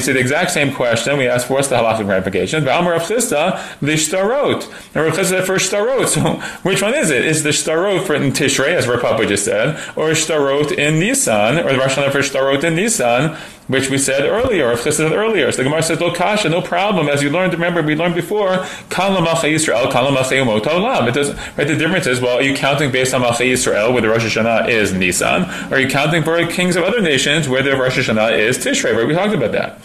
say 0.00 0.14
the 0.14 0.18
exact 0.18 0.52
same 0.52 0.72
question. 0.72 1.18
We 1.18 1.28
ask, 1.28 1.50
what's 1.50 1.68
the 1.68 1.76
halachic 1.76 2.08
ramification? 2.08 2.64
Rav 2.64 3.02
Chisda, 3.02 3.78
the 3.80 3.92
shtarot. 3.92 4.64
And 4.94 5.04
Rav 5.04 5.14
for. 5.44 5.58
So 6.14 6.20
which 6.62 6.80
one 6.80 6.94
is 6.94 7.10
it? 7.10 7.26
Is 7.26 7.42
the 7.42 7.50
shtarot 7.50 8.06
for 8.06 8.14
in 8.14 8.32
Tishrei, 8.32 8.74
as 8.74 8.88
Rav 8.88 9.20
just 9.28 9.44
said, 9.44 9.76
or 9.96 10.08
shtarot 10.10 10.72
in 10.72 10.98
Nisan, 10.98 11.58
or 11.58 11.72
the 11.72 11.78
Rosh 11.78 11.96
Hashanah 11.96 12.10
for 12.10 12.20
shtarot 12.20 12.64
in 12.64 12.74
Nisan? 12.74 13.36
Which 13.66 13.90
we 13.90 13.98
said 13.98 14.24
earlier, 14.24 14.70
or 14.70 14.76
said 14.76 15.12
earlier. 15.12 15.50
So 15.50 15.58
the 15.58 15.64
Gemara 15.64 15.82
says, 15.82 16.00
"Lo 16.00 16.12
kasha, 16.12 16.48
no 16.48 16.60
problem." 16.60 17.08
As 17.08 17.22
you 17.22 17.30
learned, 17.30 17.52
remember 17.52 17.82
we 17.82 17.94
learned 17.94 18.14
before, 18.14 18.66
Kala 18.90 19.20
Yisrael, 19.20 19.90
Kala 19.90 20.10
Umot 20.10 20.60
Olam. 20.60 21.08
It 21.08 21.14
does. 21.14 21.32
Right. 21.56 21.66
The 21.66 21.76
difference 21.76 22.06
is, 22.06 22.20
well, 22.20 22.38
are 22.38 22.42
you 22.42 22.54
counting 22.54 22.90
based 22.90 23.14
on 23.14 23.22
Malchay 23.22 23.52
Yisrael, 23.52 23.92
where 23.92 24.02
the 24.02 24.08
Rosh 24.08 24.24
Hashanah 24.24 24.68
is 24.68 24.92
Nisan? 24.92 25.44
Or 25.70 25.76
are 25.76 25.80
you 25.80 25.88
counting 25.88 26.22
for 26.22 26.44
kings 26.46 26.76
of 26.76 26.84
other 26.84 27.00
nations, 27.00 27.48
where 27.48 27.62
the 27.62 27.76
Rosh 27.76 27.98
Hashanah 27.98 28.38
is 28.38 28.58
Tishrei? 28.58 28.96
Right. 28.96 29.06
We 29.06 29.14
talked 29.14 29.34
about 29.34 29.52
that. 29.52 29.78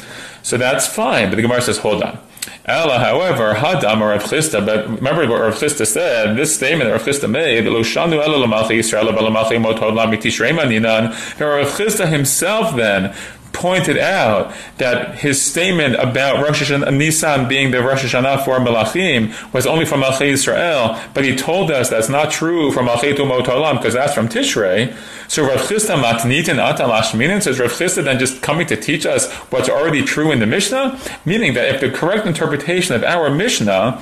So 0.44 0.58
that's 0.58 0.88
fine. 0.88 1.30
But 1.30 1.36
the 1.36 1.42
Gemara 1.42 1.62
says, 1.62 1.78
hold 1.78 2.04
on. 2.04 2.20
Ella, 2.66 3.00
however, 3.00 3.56
Hadam 3.56 4.00
or 4.00 4.10
Rav 4.10 4.24
Chisda, 4.24 4.64
but 4.64 4.88
remember 4.88 5.28
what 5.28 5.42
Rav 5.42 5.56
Chisda 5.56 5.88
said, 5.88 6.38
this 6.38 6.56
statement 6.56 6.90
that 6.90 6.96
Rav 6.98 7.04
Chisda 7.04 7.30
made, 7.30 7.66
Lo 7.66 7.82
Shanu 7.82 8.24
Ella 8.24 8.46
Lamalchi 8.48 8.78
Yisrael, 8.78 9.12
Balamalchi 9.12 9.60
Motod 9.62 9.94
Lamiti 9.94 10.30
Shreimaninan, 10.30 11.10
Rav 11.40 11.68
Chisda 11.68 12.08
himself 12.08 12.76
then 12.76 13.14
pointed 13.54 13.98
out 13.98 14.54
that 14.78 15.16
his 15.20 15.42
statement 15.42 15.96
about 15.96 16.44
Rosh 16.44 16.62
Hashanah, 16.62 16.96
Nisan 16.96 17.48
being 17.48 17.72
the 17.72 17.82
Rosh 17.82 18.04
Hashanah 18.04 18.46
for 18.46 18.60
Melachim 18.60 19.34
was 19.54 19.66
only 19.66 19.86
from 19.86 20.02
Malchei 20.02 20.28
Israel, 20.28 21.00
but 21.14 21.26
he 21.26 21.36
told 21.36 21.72
us 21.72 21.90
that's 21.90 22.10
not 22.10 22.32
true 22.32 22.72
from 22.72 22.88
Malchei 22.88 23.16
Tumot 23.16 23.46
Olam 23.46 23.78
because 23.78 23.94
that's 23.94 24.14
from 24.14 24.30
Tishrei. 24.30 24.96
So 25.28 25.48
Rav 25.48 25.60
Chisda 25.60 26.02
matnitin 26.02 26.58
atal 26.58 27.42
says 27.42 27.60
Rav 27.60 27.72
Chisda 27.72 28.04
then 28.04 28.18
just 28.18 28.42
coming 28.42 28.66
to 28.68 28.76
teach 28.76 29.06
us 29.06 29.32
what's 29.52 29.70
already 29.70 30.04
true 30.04 30.32
in 30.32 30.40
the 30.40 30.48
Mishnah, 30.48 31.00
meaning 31.26 31.54
that 31.54 31.76
if 31.76 31.82
the 31.82 31.92
correct 31.92 32.26
interpretation 32.26 32.96
of 32.96 33.04
our 33.04 33.30
Mishnah 33.30 34.02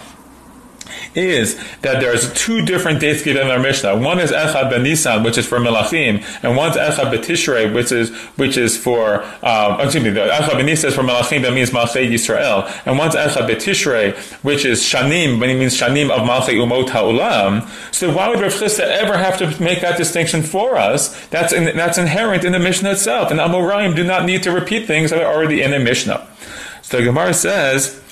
is 1.15 1.55
that 1.81 1.99
there's 1.99 2.33
two 2.33 2.65
different 2.65 2.99
dates 2.99 3.23
given 3.23 3.43
in 3.43 3.51
our 3.51 3.59
Mishnah. 3.59 3.97
One 3.97 4.19
is 4.19 4.31
Echad 4.31 4.69
ben 4.69 4.83
Nisan, 4.83 5.23
which 5.23 5.37
is 5.37 5.45
for 5.45 5.59
Melachim, 5.59 6.23
and 6.43 6.55
one's 6.55 6.75
Echad 6.75 7.11
betishrei, 7.11 7.73
which 7.73 7.91
is 7.91 8.09
which 8.37 8.57
is 8.57 8.77
for 8.77 9.23
um, 9.43 9.79
excuse 9.81 10.03
me, 10.03 10.09
the 10.09 10.21
Echad 10.21 10.53
ben 10.53 10.65
Nisan 10.65 10.89
is 10.89 10.95
for 10.95 11.03
Melachim, 11.03 11.41
that 11.41 11.53
means 11.53 11.71
Malchei 11.71 12.09
Yisrael, 12.09 12.69
and 12.85 12.97
one's 12.97 13.15
Echad 13.15 13.49
betishrei, 13.49 14.15
which 14.43 14.65
is 14.65 14.81
Shanim, 14.81 15.39
when 15.39 15.49
it 15.49 15.57
means 15.57 15.79
Shanim 15.79 16.09
of 16.09 16.27
Malchei 16.27 16.55
Umot 16.55 16.89
Ha'ulam. 16.89 17.67
So 17.93 18.13
why 18.13 18.29
would 18.29 18.39
Rav 18.39 18.53
Chisda 18.53 18.79
ever 18.79 19.17
have 19.17 19.37
to 19.39 19.61
make 19.61 19.81
that 19.81 19.97
distinction 19.97 20.43
for 20.43 20.77
us? 20.77 21.27
That's 21.27 21.53
in, 21.53 21.75
that's 21.75 21.97
inherent 21.97 22.43
in 22.43 22.51
the 22.51 22.59
Mishnah 22.59 22.91
itself, 22.91 23.31
and 23.31 23.39
Amoraim 23.39 23.95
do 23.95 24.03
not 24.03 24.25
need 24.25 24.43
to 24.43 24.51
repeat 24.51 24.87
things 24.87 25.09
that 25.09 25.21
are 25.21 25.33
already 25.33 25.61
in 25.61 25.71
the 25.71 25.79
Mishnah. 25.79 26.27
So 26.81 26.97
the 26.97 27.03
Gemara 27.03 27.33
says. 27.33 28.03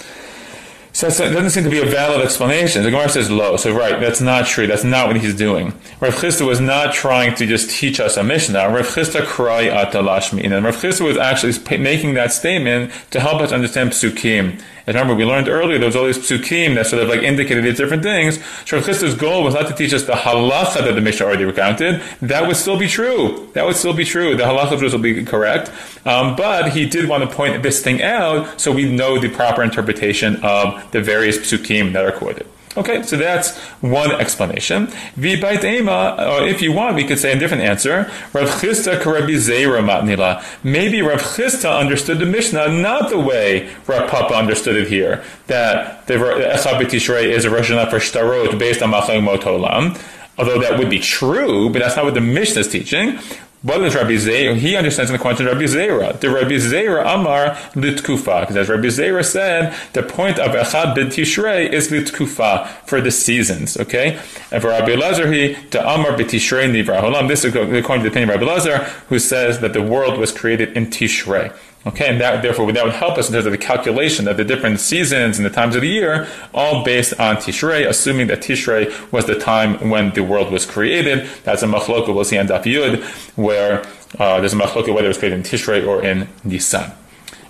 So 0.95 1.07
it 1.07 1.33
doesn't 1.33 1.49
seem 1.49 1.65
to 1.65 1.69
be 1.69 1.81
a 1.81 1.85
valid 1.85 2.21
explanation. 2.21 2.81
The 2.83 2.89
Gemara 2.89 3.09
says 3.09 3.29
low. 3.29 3.57
So 3.57 3.75
right, 3.75 3.99
that's 3.99 4.21
not 4.21 4.45
true. 4.45 4.65
That's 4.65 4.85
not 4.85 5.07
what 5.07 5.17
he's 5.17 5.35
doing. 5.35 5.73
Rav 5.99 6.15
Chisda 6.15 6.47
was 6.47 6.61
not 6.61 6.93
trying 6.93 7.35
to 7.35 7.45
just 7.45 7.69
teach 7.69 7.99
us 7.99 8.15
a 8.15 8.23
Mishnah. 8.23 8.69
Rav 8.69 8.87
Chisda 8.87 9.25
cry 9.25 9.67
atalashmi. 9.67 10.49
And 10.49 10.63
Rav 10.63 10.77
Chisda 10.77 11.05
was 11.05 11.17
actually 11.17 11.77
making 11.79 12.13
that 12.13 12.31
statement 12.31 12.93
to 13.11 13.19
help 13.19 13.41
us 13.41 13.51
understand 13.51 13.91
psukim 13.91 14.61
and 14.87 14.95
remember, 14.95 15.15
we 15.15 15.25
learned 15.25 15.47
earlier 15.47 15.79
there 15.79 15.87
was 15.87 15.95
all 15.95 16.05
these 16.05 16.19
psukim 16.19 16.75
that 16.75 16.85
sort 16.85 17.01
of 17.01 17.09
like 17.09 17.21
indicated 17.21 17.63
these 17.63 17.77
different 17.77 18.03
things. 18.03 18.37
Rav 18.71 18.83
Chisda's 18.83 19.15
goal 19.15 19.43
was 19.43 19.55
not 19.55 19.67
to 19.67 19.73
teach 19.73 19.93
us 19.93 20.03
the 20.03 20.13
halacha 20.13 20.83
that 20.83 20.93
the 20.93 21.01
Mishnah 21.01 21.25
already 21.25 21.45
recounted. 21.45 22.01
That 22.21 22.47
would 22.47 22.55
still 22.55 22.77
be 22.77 22.87
true. 22.87 23.49
That 23.53 23.65
would 23.65 23.75
still 23.75 23.93
be 23.93 24.05
true. 24.05 24.35
The 24.35 24.43
halacha 24.43 24.79
will 24.79 24.99
be 24.99 25.25
correct. 25.25 25.71
Um, 26.05 26.35
but 26.35 26.71
he 26.73 26.87
did 26.87 27.09
want 27.09 27.27
to 27.27 27.35
point 27.35 27.63
this 27.63 27.81
thing 27.81 28.03
out 28.03 28.61
so 28.61 28.71
we 28.71 28.91
know 28.91 29.17
the 29.17 29.29
proper 29.29 29.63
interpretation 29.63 30.37
of 30.43 30.91
the 30.91 31.01
various 31.01 31.37
psukim 31.37 31.93
that 31.93 32.05
are 32.05 32.11
quoted. 32.11 32.47
Okay, 32.77 33.03
so 33.03 33.15
that's 33.15 33.57
one 33.79 34.11
explanation. 34.11 34.89
Ema, 35.17 36.15
or 36.29 36.45
if 36.45 36.61
you 36.61 36.73
want, 36.73 36.95
we 36.95 37.05
could 37.05 37.17
say 37.17 37.31
a 37.31 37.39
different 37.39 37.63
answer. 37.63 38.11
Rav 38.33 38.49
Chisda 38.49 38.99
karabi 38.99 39.35
zeira 39.35 39.81
matnila. 39.81 40.43
Maybe 40.63 41.01
Rav 41.01 41.21
Chisda 41.21 41.79
understood 41.79 42.19
the 42.19 42.25
Mishnah 42.25 42.67
not 42.67 43.09
the 43.09 43.19
way 43.19 43.69
Rav 43.87 44.09
Papa 44.09 44.33
understood 44.35 44.75
it 44.75 44.89
here, 44.89 45.23
that 45.47 46.05
the 46.07 46.15
Echad 46.15 46.81
Tishrei 46.81 47.25
is 47.25 47.45
a 47.45 47.49
Rosh 47.49 47.69
for 47.69 47.99
Shtarot 47.99 48.59
based 48.59 48.81
on 48.81 48.91
Machayim 48.91 49.25
Motolam. 49.25 49.97
Although 50.37 50.59
that 50.59 50.77
would 50.77 50.89
be 50.89 50.99
true, 50.99 51.69
but 51.69 51.79
that's 51.79 51.95
not 51.95 52.03
what 52.03 52.13
the 52.13 52.19
Mishnah 52.19 52.59
is 52.59 52.67
teaching. 52.67 53.19
What 53.65 53.81
is 53.81 53.95
Rabbi 53.95 54.11
Zeira? 54.11 54.55
He 54.55 54.75
understands 54.75 55.09
in 55.09 55.17
the 55.17 55.23
context 55.23 55.41
of 55.41 55.47
Rabbi 55.47 55.63
Zeira. 55.63 56.19
The 56.19 56.29
Rabbi 56.29 56.57
Zeira 56.57 57.01
Amar 57.15 57.55
litkufa, 57.73 58.41
because 58.41 58.57
as 58.57 58.69
Rabbi 58.69 58.89
Zeira 58.89 59.25
said, 59.25 59.75
the 59.93 60.03
point 60.03 60.37
of 60.37 60.51
Echad 60.51 60.93
bid 60.93 61.07
Tishrei 61.07 61.73
is 61.73 61.89
litkufa 61.89 62.67
for 62.85 63.01
the 63.01 63.09
seasons. 63.09 63.75
Okay, 63.75 64.19
and 64.51 64.61
for 64.61 64.67
Rabbi 64.67 64.93
Lazar, 64.93 65.33
he 65.33 65.55
the 65.71 65.81
Amar 65.81 66.11
b'Tishrei 66.11 66.69
nivra 66.69 67.01
holam. 67.01 67.27
This 67.27 67.43
is 67.43 67.55
according 67.55 68.03
to 68.03 68.09
the 68.09 68.09
opinion 68.09 68.29
of 68.29 68.39
Rabbi 68.39 68.45
Lazar, 68.45 68.77
who 69.09 69.17
says 69.17 69.61
that 69.61 69.73
the 69.73 69.81
world 69.81 70.19
was 70.19 70.31
created 70.31 70.77
in 70.77 70.85
Tishrei. 70.85 71.51
Okay, 71.87 72.09
and 72.09 72.19
that, 72.19 72.41
therefore 72.41 72.71
that 72.71 72.83
would 72.83 72.93
help 72.93 73.17
us 73.19 73.27
in 73.27 73.33
terms 73.33 73.45
of 73.45 73.51
the 73.51 73.59
calculation 73.59 74.27
of 74.27 74.37
the 74.37 74.43
different 74.43 74.79
seasons 74.79 75.37
and 75.37 75.45
the 75.45 75.51
times 75.51 75.75
of 75.75 75.81
the 75.81 75.87
year, 75.87 76.27
all 76.51 76.83
based 76.83 77.19
on 77.19 77.35
Tishrei, 77.37 77.87
assuming 77.87 78.25
that 78.27 78.39
Tishrei 78.39 79.11
was 79.11 79.25
the 79.25 79.37
time 79.37 79.89
when 79.91 80.11
the 80.11 80.23
world 80.23 80.51
was 80.51 80.65
created. 80.65 81.27
That's 81.43 81.61
a 81.61 81.67
machloka 81.67 82.13
we'll 82.13 82.23
see 82.23 82.39
on 82.39 82.47
Daf 82.47 82.63
Yud, 82.63 83.03
where 83.37 83.85
uh, 84.17 84.39
there's 84.39 84.53
a 84.53 84.57
machloka 84.57 84.93
whether 84.93 85.05
it 85.05 85.09
was 85.09 85.19
created 85.19 85.37
in 85.37 85.43
Tishrei 85.43 85.85
or 85.85 86.03
in 86.03 86.27
Nisan. 86.43 86.91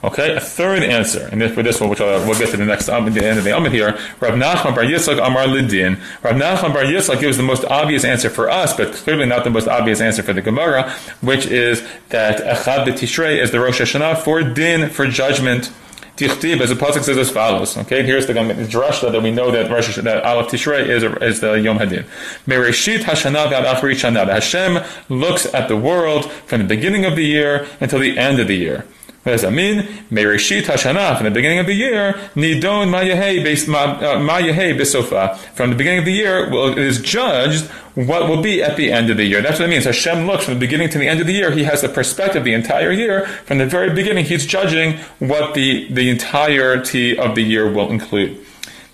Okay, 0.06 0.36
a 0.36 0.40
third 0.40 0.84
answer, 0.84 1.28
and 1.32 1.42
for 1.52 1.64
this 1.64 1.82
one, 1.82 1.90
which 1.90 2.00
I'll, 2.00 2.24
we'll 2.28 2.38
get 2.38 2.52
to 2.52 2.58
the 2.58 2.66
next 2.66 2.90
um, 2.90 3.12
the 3.12 3.26
end 3.26 3.40
of 3.40 3.44
the 3.44 3.50
Amud 3.50 3.72
here, 3.72 3.98
Rav 4.20 4.36
Nachman 4.36 4.76
Bar 4.76 4.84
Yitzchak 4.84 5.18
Amar 5.18 5.46
Lidin. 5.48 6.00
Rav 6.22 6.36
Nachman 6.36 6.76
Bar 6.76 6.84
Yitzchak 6.84 7.20
gives 7.20 7.38
the 7.38 7.44
most 7.44 7.66
obvious 7.66 8.06
answer 8.06 8.30
for 8.30 8.48
us, 8.48 8.78
but 8.78 8.94
clearly 8.94 9.26
not 9.26 9.44
the 9.44 9.50
most 9.50 9.68
obvious 9.68 10.02
answer 10.02 10.22
for 10.22 10.32
the 10.32 10.44
Gemara, 10.44 10.92
which 11.22 11.48
is 11.48 11.84
that 12.10 12.38
Echad 12.38 12.86
B'Tishrei 12.86 13.42
is 13.42 13.50
the 13.50 13.60
Rosh 13.60 13.82
Hashanah 13.82 14.20
for 14.20 14.44
din, 14.44 14.92
for 14.92 15.08
judgment. 15.08 15.72
Tichtib, 16.18 16.62
as 16.62 16.70
the 16.70 16.76
pasuk 16.76 17.04
says 17.04 17.18
as 17.18 17.32
follows. 17.32 17.76
Okay, 17.76 18.04
here's 18.04 18.28
the 18.28 18.34
drasha 18.34 19.12
that 19.12 19.22
we 19.22 19.32
know 19.32 19.50
that 19.50 19.72
Rosh 19.72 19.96
that 19.96 20.24
Aleph 20.24 20.48
Tishrei 20.48 20.88
is 20.88 21.04
is 21.04 21.42
the 21.42 21.54
Yom 21.54 21.80
Hadin. 21.80 22.06
Mereshit 22.46 23.00
Hashanah 23.00 23.48
v'ad 23.48 23.66
Achrit 23.66 23.96
Shana. 23.96 24.26
Hashem 24.26 24.80
looks 25.10 25.52
at 25.54 25.68
the 25.68 25.76
world 25.76 26.32
from 26.32 26.62
the 26.62 26.68
beginning 26.68 27.06
of 27.06 27.16
the 27.16 27.26
year 27.26 27.68
until 27.82 28.00
the 28.00 28.18
end 28.18 28.40
of 28.40 28.48
the 28.48 28.56
year. 28.56 28.86
What 29.26 29.32
does 29.32 29.42
that 29.42 29.54
mean? 29.54 29.82
Mereshit 30.12 30.66
Hashanah, 30.66 31.18
from 31.18 31.24
the 31.24 31.32
beginning 31.32 31.58
of 31.58 31.66
the 31.66 31.74
year, 31.74 32.14
Nidon 32.36 32.90
Ma'yahei 32.92 33.42
uh, 33.42 34.78
Besofa. 34.78 35.36
From 35.56 35.72
the 35.72 35.76
beginning 35.76 35.98
of 35.98 36.06
the 36.06 36.12
year, 36.12 36.48
well, 36.52 36.68
it 36.68 36.78
is 36.78 37.02
judged 37.02 37.66
what 37.96 38.30
will 38.30 38.44
be 38.44 38.62
at 38.62 38.78
the 38.78 38.92
end 38.92 39.10
of 39.10 39.18
the 39.18 39.26
year. 39.26 39.42
That's 39.42 39.60
what 39.60 39.66
it 39.66 39.70
means. 39.72 39.86
Hashem 39.86 40.28
looks 40.28 40.46
from 40.46 40.54
the 40.54 40.60
beginning 40.60 40.90
to 40.90 41.00
the 41.00 41.08
end 41.08 41.22
of 41.22 41.26
the 41.26 41.34
year. 41.34 41.50
He 41.50 41.64
has 41.64 41.82
the 41.82 41.90
perspective 41.90 42.44
the 42.44 42.54
entire 42.54 42.92
year. 42.92 43.26
From 43.26 43.58
the 43.58 43.66
very 43.66 43.90
beginning, 43.90 44.26
he's 44.26 44.46
judging 44.46 45.00
what 45.18 45.56
the, 45.56 45.92
the 45.92 46.08
entirety 46.12 47.18
of 47.18 47.34
the 47.34 47.42
year 47.42 47.68
will 47.68 47.90
include. 47.90 48.46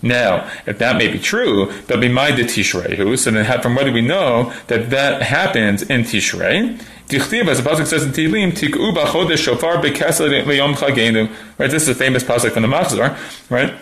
Now, 0.01 0.49
if 0.65 0.77
that 0.77 0.95
may 0.95 1.09
be 1.09 1.19
true, 1.19 1.73
there'll 1.87 1.99
be 1.99 2.07
my 2.07 2.31
de 2.31 2.45
Tishrei. 2.45 3.17
So 3.17 3.31
then, 3.31 3.61
from 3.61 3.75
what 3.75 3.83
do 3.83 3.91
we 3.91 4.01
know 4.01 4.53
that 4.67 4.91
that 4.91 5.23
happens 5.23 5.83
in 5.83 6.03
Tishrei? 6.03 6.81
Dichtiv, 7.11 7.49
as 7.49 7.61
the 7.61 7.69
pasuk 7.69 7.85
says 7.87 8.03
in 8.03 8.11
Tehillim, 8.11 8.53
tik'u 8.53 8.95
b'chodesh 8.95 9.37
shofar 9.37 9.81
leyom 9.81 10.75
chagenu. 10.75 11.29
Right, 11.57 11.69
this 11.69 11.83
is 11.83 11.89
a 11.89 11.95
famous 11.95 12.23
pasuk 12.23 12.53
from 12.53 12.61
the 12.61 12.69
Machzor, 12.69 13.17
right? 13.49 13.73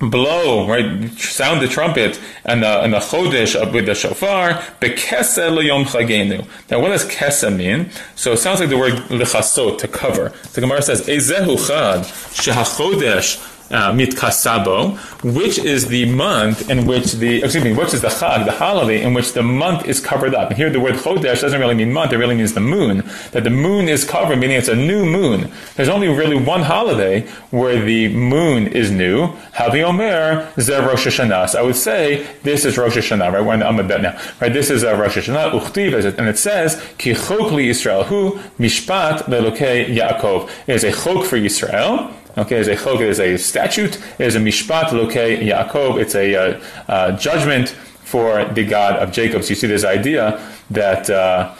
Blow, 0.00 0.66
right? 0.66 1.08
Sound 1.12 1.60
the 1.62 1.68
trumpet 1.68 2.20
and 2.44 2.64
the 2.64 2.82
and 2.82 2.92
the 2.94 2.98
chodesh 2.98 3.54
with 3.72 3.86
the 3.86 3.94
shofar 3.94 4.54
bekesel 4.80 5.56
leyom 5.56 5.84
chagenu. 5.84 6.48
Now, 6.68 6.80
what 6.80 6.88
does 6.88 7.04
kesa 7.04 7.54
mean? 7.54 7.90
So 8.16 8.32
it 8.32 8.38
sounds 8.38 8.58
like 8.58 8.70
the 8.70 8.76
word 8.76 8.94
lechasot 8.94 9.78
to 9.78 9.86
cover. 9.86 10.32
The 10.52 10.60
Gemara 10.60 10.82
says, 10.82 11.02
"Ezehu 11.06 11.64
chad 11.64 12.00
shehachodesh." 12.34 13.57
Uh, 13.70 13.92
mitkasabo, 13.92 14.96
which 15.34 15.58
is 15.58 15.88
the 15.88 16.06
month 16.06 16.70
in 16.70 16.86
which 16.86 17.12
the, 17.14 17.42
excuse 17.42 17.64
me, 17.64 17.72
which 17.72 17.94
is 17.94 18.00
the 18.00 18.08
chag, 18.08 18.44
the 18.44 18.52
holiday 18.52 19.02
in 19.02 19.14
which 19.14 19.32
the 19.32 19.42
month 19.42 19.86
is 19.86 20.00
covered 20.00 20.34
up. 20.34 20.48
And 20.50 20.56
here 20.56 20.70
the 20.70 20.80
word 20.80 20.94
chodesh 20.94 21.40
doesn't 21.40 21.60
really 21.60 21.74
mean 21.74 21.92
month, 21.92 22.12
it 22.12 22.18
really 22.18 22.34
means 22.34 22.54
the 22.54 22.60
moon. 22.60 23.02
That 23.32 23.44
the 23.44 23.50
moon 23.50 23.88
is 23.88 24.04
covered, 24.04 24.38
meaning 24.38 24.56
it's 24.56 24.68
a 24.68 24.76
new 24.76 25.04
moon. 25.04 25.50
There's 25.76 25.88
only 25.88 26.08
really 26.08 26.36
one 26.36 26.62
holiday 26.62 27.26
where 27.50 27.80
the 27.82 28.08
moon 28.14 28.66
is 28.68 28.90
new. 28.90 29.28
Havi 29.54 29.82
Omer, 29.82 30.50
Zer 30.60 30.82
Rosh 30.82 31.06
Hashanah. 31.06 31.50
So 31.50 31.58
I 31.58 31.62
would 31.62 31.76
say 31.76 32.26
this 32.42 32.64
is 32.64 32.78
Rosh 32.78 32.96
Hashanah, 32.96 33.32
right? 33.32 33.44
We're 33.44 33.54
in 33.54 33.60
the 33.60 33.66
Amud 33.66 33.88
Bet 33.88 34.02
now. 34.02 34.18
Right? 34.40 34.52
This 34.52 34.70
is 34.70 34.84
uh, 34.84 34.96
Rosh 34.96 35.16
Hashanah, 35.16 35.52
Uchtiv, 35.52 36.18
and 36.18 36.28
it 36.28 36.38
says, 36.38 36.82
Ki 36.98 37.14
chok 37.14 37.52
li 37.52 37.68
Yisrael 37.68 38.04
hu, 38.04 38.32
mishpat 38.58 39.24
lelokei 39.24 39.86
Yaakov. 39.94 40.50
It 40.66 40.74
is 40.76 40.84
a 40.84 40.92
chok 40.92 41.24
for 41.24 41.36
Yisrael, 41.36 42.12
Okay, 42.38 42.58
as 42.58 42.68
a 42.68 42.76
chok, 42.76 43.00
is 43.00 43.18
a 43.18 43.36
statute. 43.36 44.00
Is 44.20 44.36
a 44.36 44.38
mishpat 44.38 44.92
loke 44.92 45.12
Yaakov. 45.12 46.00
It's 46.00 46.14
a 46.14 46.34
uh, 46.34 46.60
uh, 46.86 47.16
judgment 47.16 47.70
for 48.04 48.44
the 48.44 48.64
God 48.64 48.96
of 48.96 49.10
Jacob. 49.12 49.42
So 49.42 49.50
you 49.50 49.54
see 49.56 49.66
this 49.66 49.84
idea 49.84 50.40
that 50.70 51.10
uh, 51.10 51.54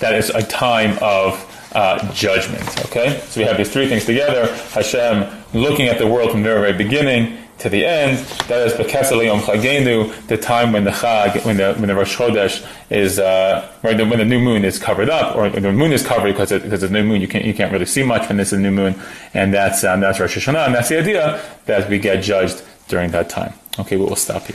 that 0.00 0.14
is 0.14 0.30
a 0.30 0.42
time 0.42 0.96
of 1.02 1.48
uh, 1.72 2.12
judgment. 2.12 2.62
Okay, 2.86 3.20
so 3.26 3.40
we 3.40 3.46
have 3.46 3.56
these 3.56 3.72
three 3.72 3.88
things 3.88 4.04
together. 4.04 4.54
Hashem 4.70 5.28
looking 5.54 5.88
at 5.88 5.98
the 5.98 6.06
world 6.06 6.30
from 6.30 6.42
the 6.42 6.48
very 6.48 6.72
beginning 6.72 7.41
to 7.62 7.68
the 7.68 7.84
end. 7.84 8.18
That 8.48 8.66
is 8.66 8.72
Bekesel 8.74 9.24
Yom 9.24 9.40
Chagenu, 9.40 10.26
the 10.26 10.36
time 10.36 10.72
when 10.72 10.84
the 10.84 10.90
Chag, 10.90 11.44
when 11.46 11.56
the 11.56 11.74
when 11.74 11.88
the 11.88 11.94
Rosh 11.94 12.16
Chodesh 12.16 12.66
is 12.90 13.18
uh, 13.18 13.70
right, 13.82 13.96
when 13.96 14.18
the 14.18 14.24
new 14.24 14.40
moon 14.40 14.64
is 14.64 14.78
covered 14.78 15.08
up, 15.08 15.36
or 15.36 15.48
the 15.48 15.72
moon 15.72 15.92
is 15.92 16.04
covered 16.04 16.32
because 16.32 16.50
it, 16.50 16.64
because 16.64 16.82
it's 16.82 16.92
new 16.92 17.04
moon, 17.04 17.20
you 17.20 17.28
can't 17.28 17.44
you 17.44 17.54
can't 17.54 17.72
really 17.72 17.86
see 17.86 18.02
much 18.02 18.28
when 18.28 18.40
is 18.40 18.52
a 18.52 18.58
new 18.58 18.72
moon, 18.72 19.00
and 19.32 19.54
that's 19.54 19.84
um, 19.84 20.00
that's 20.00 20.18
Rosh 20.18 20.36
Hashanah, 20.36 20.66
and 20.66 20.74
that's 20.74 20.88
the 20.88 20.98
idea 20.98 21.40
that 21.66 21.88
we 21.88 21.98
get 21.98 22.22
judged 22.22 22.62
during 22.88 23.12
that 23.12 23.28
time. 23.30 23.54
Okay, 23.78 23.96
we 23.96 24.04
will 24.04 24.16
stop 24.16 24.42
here. 24.42 24.50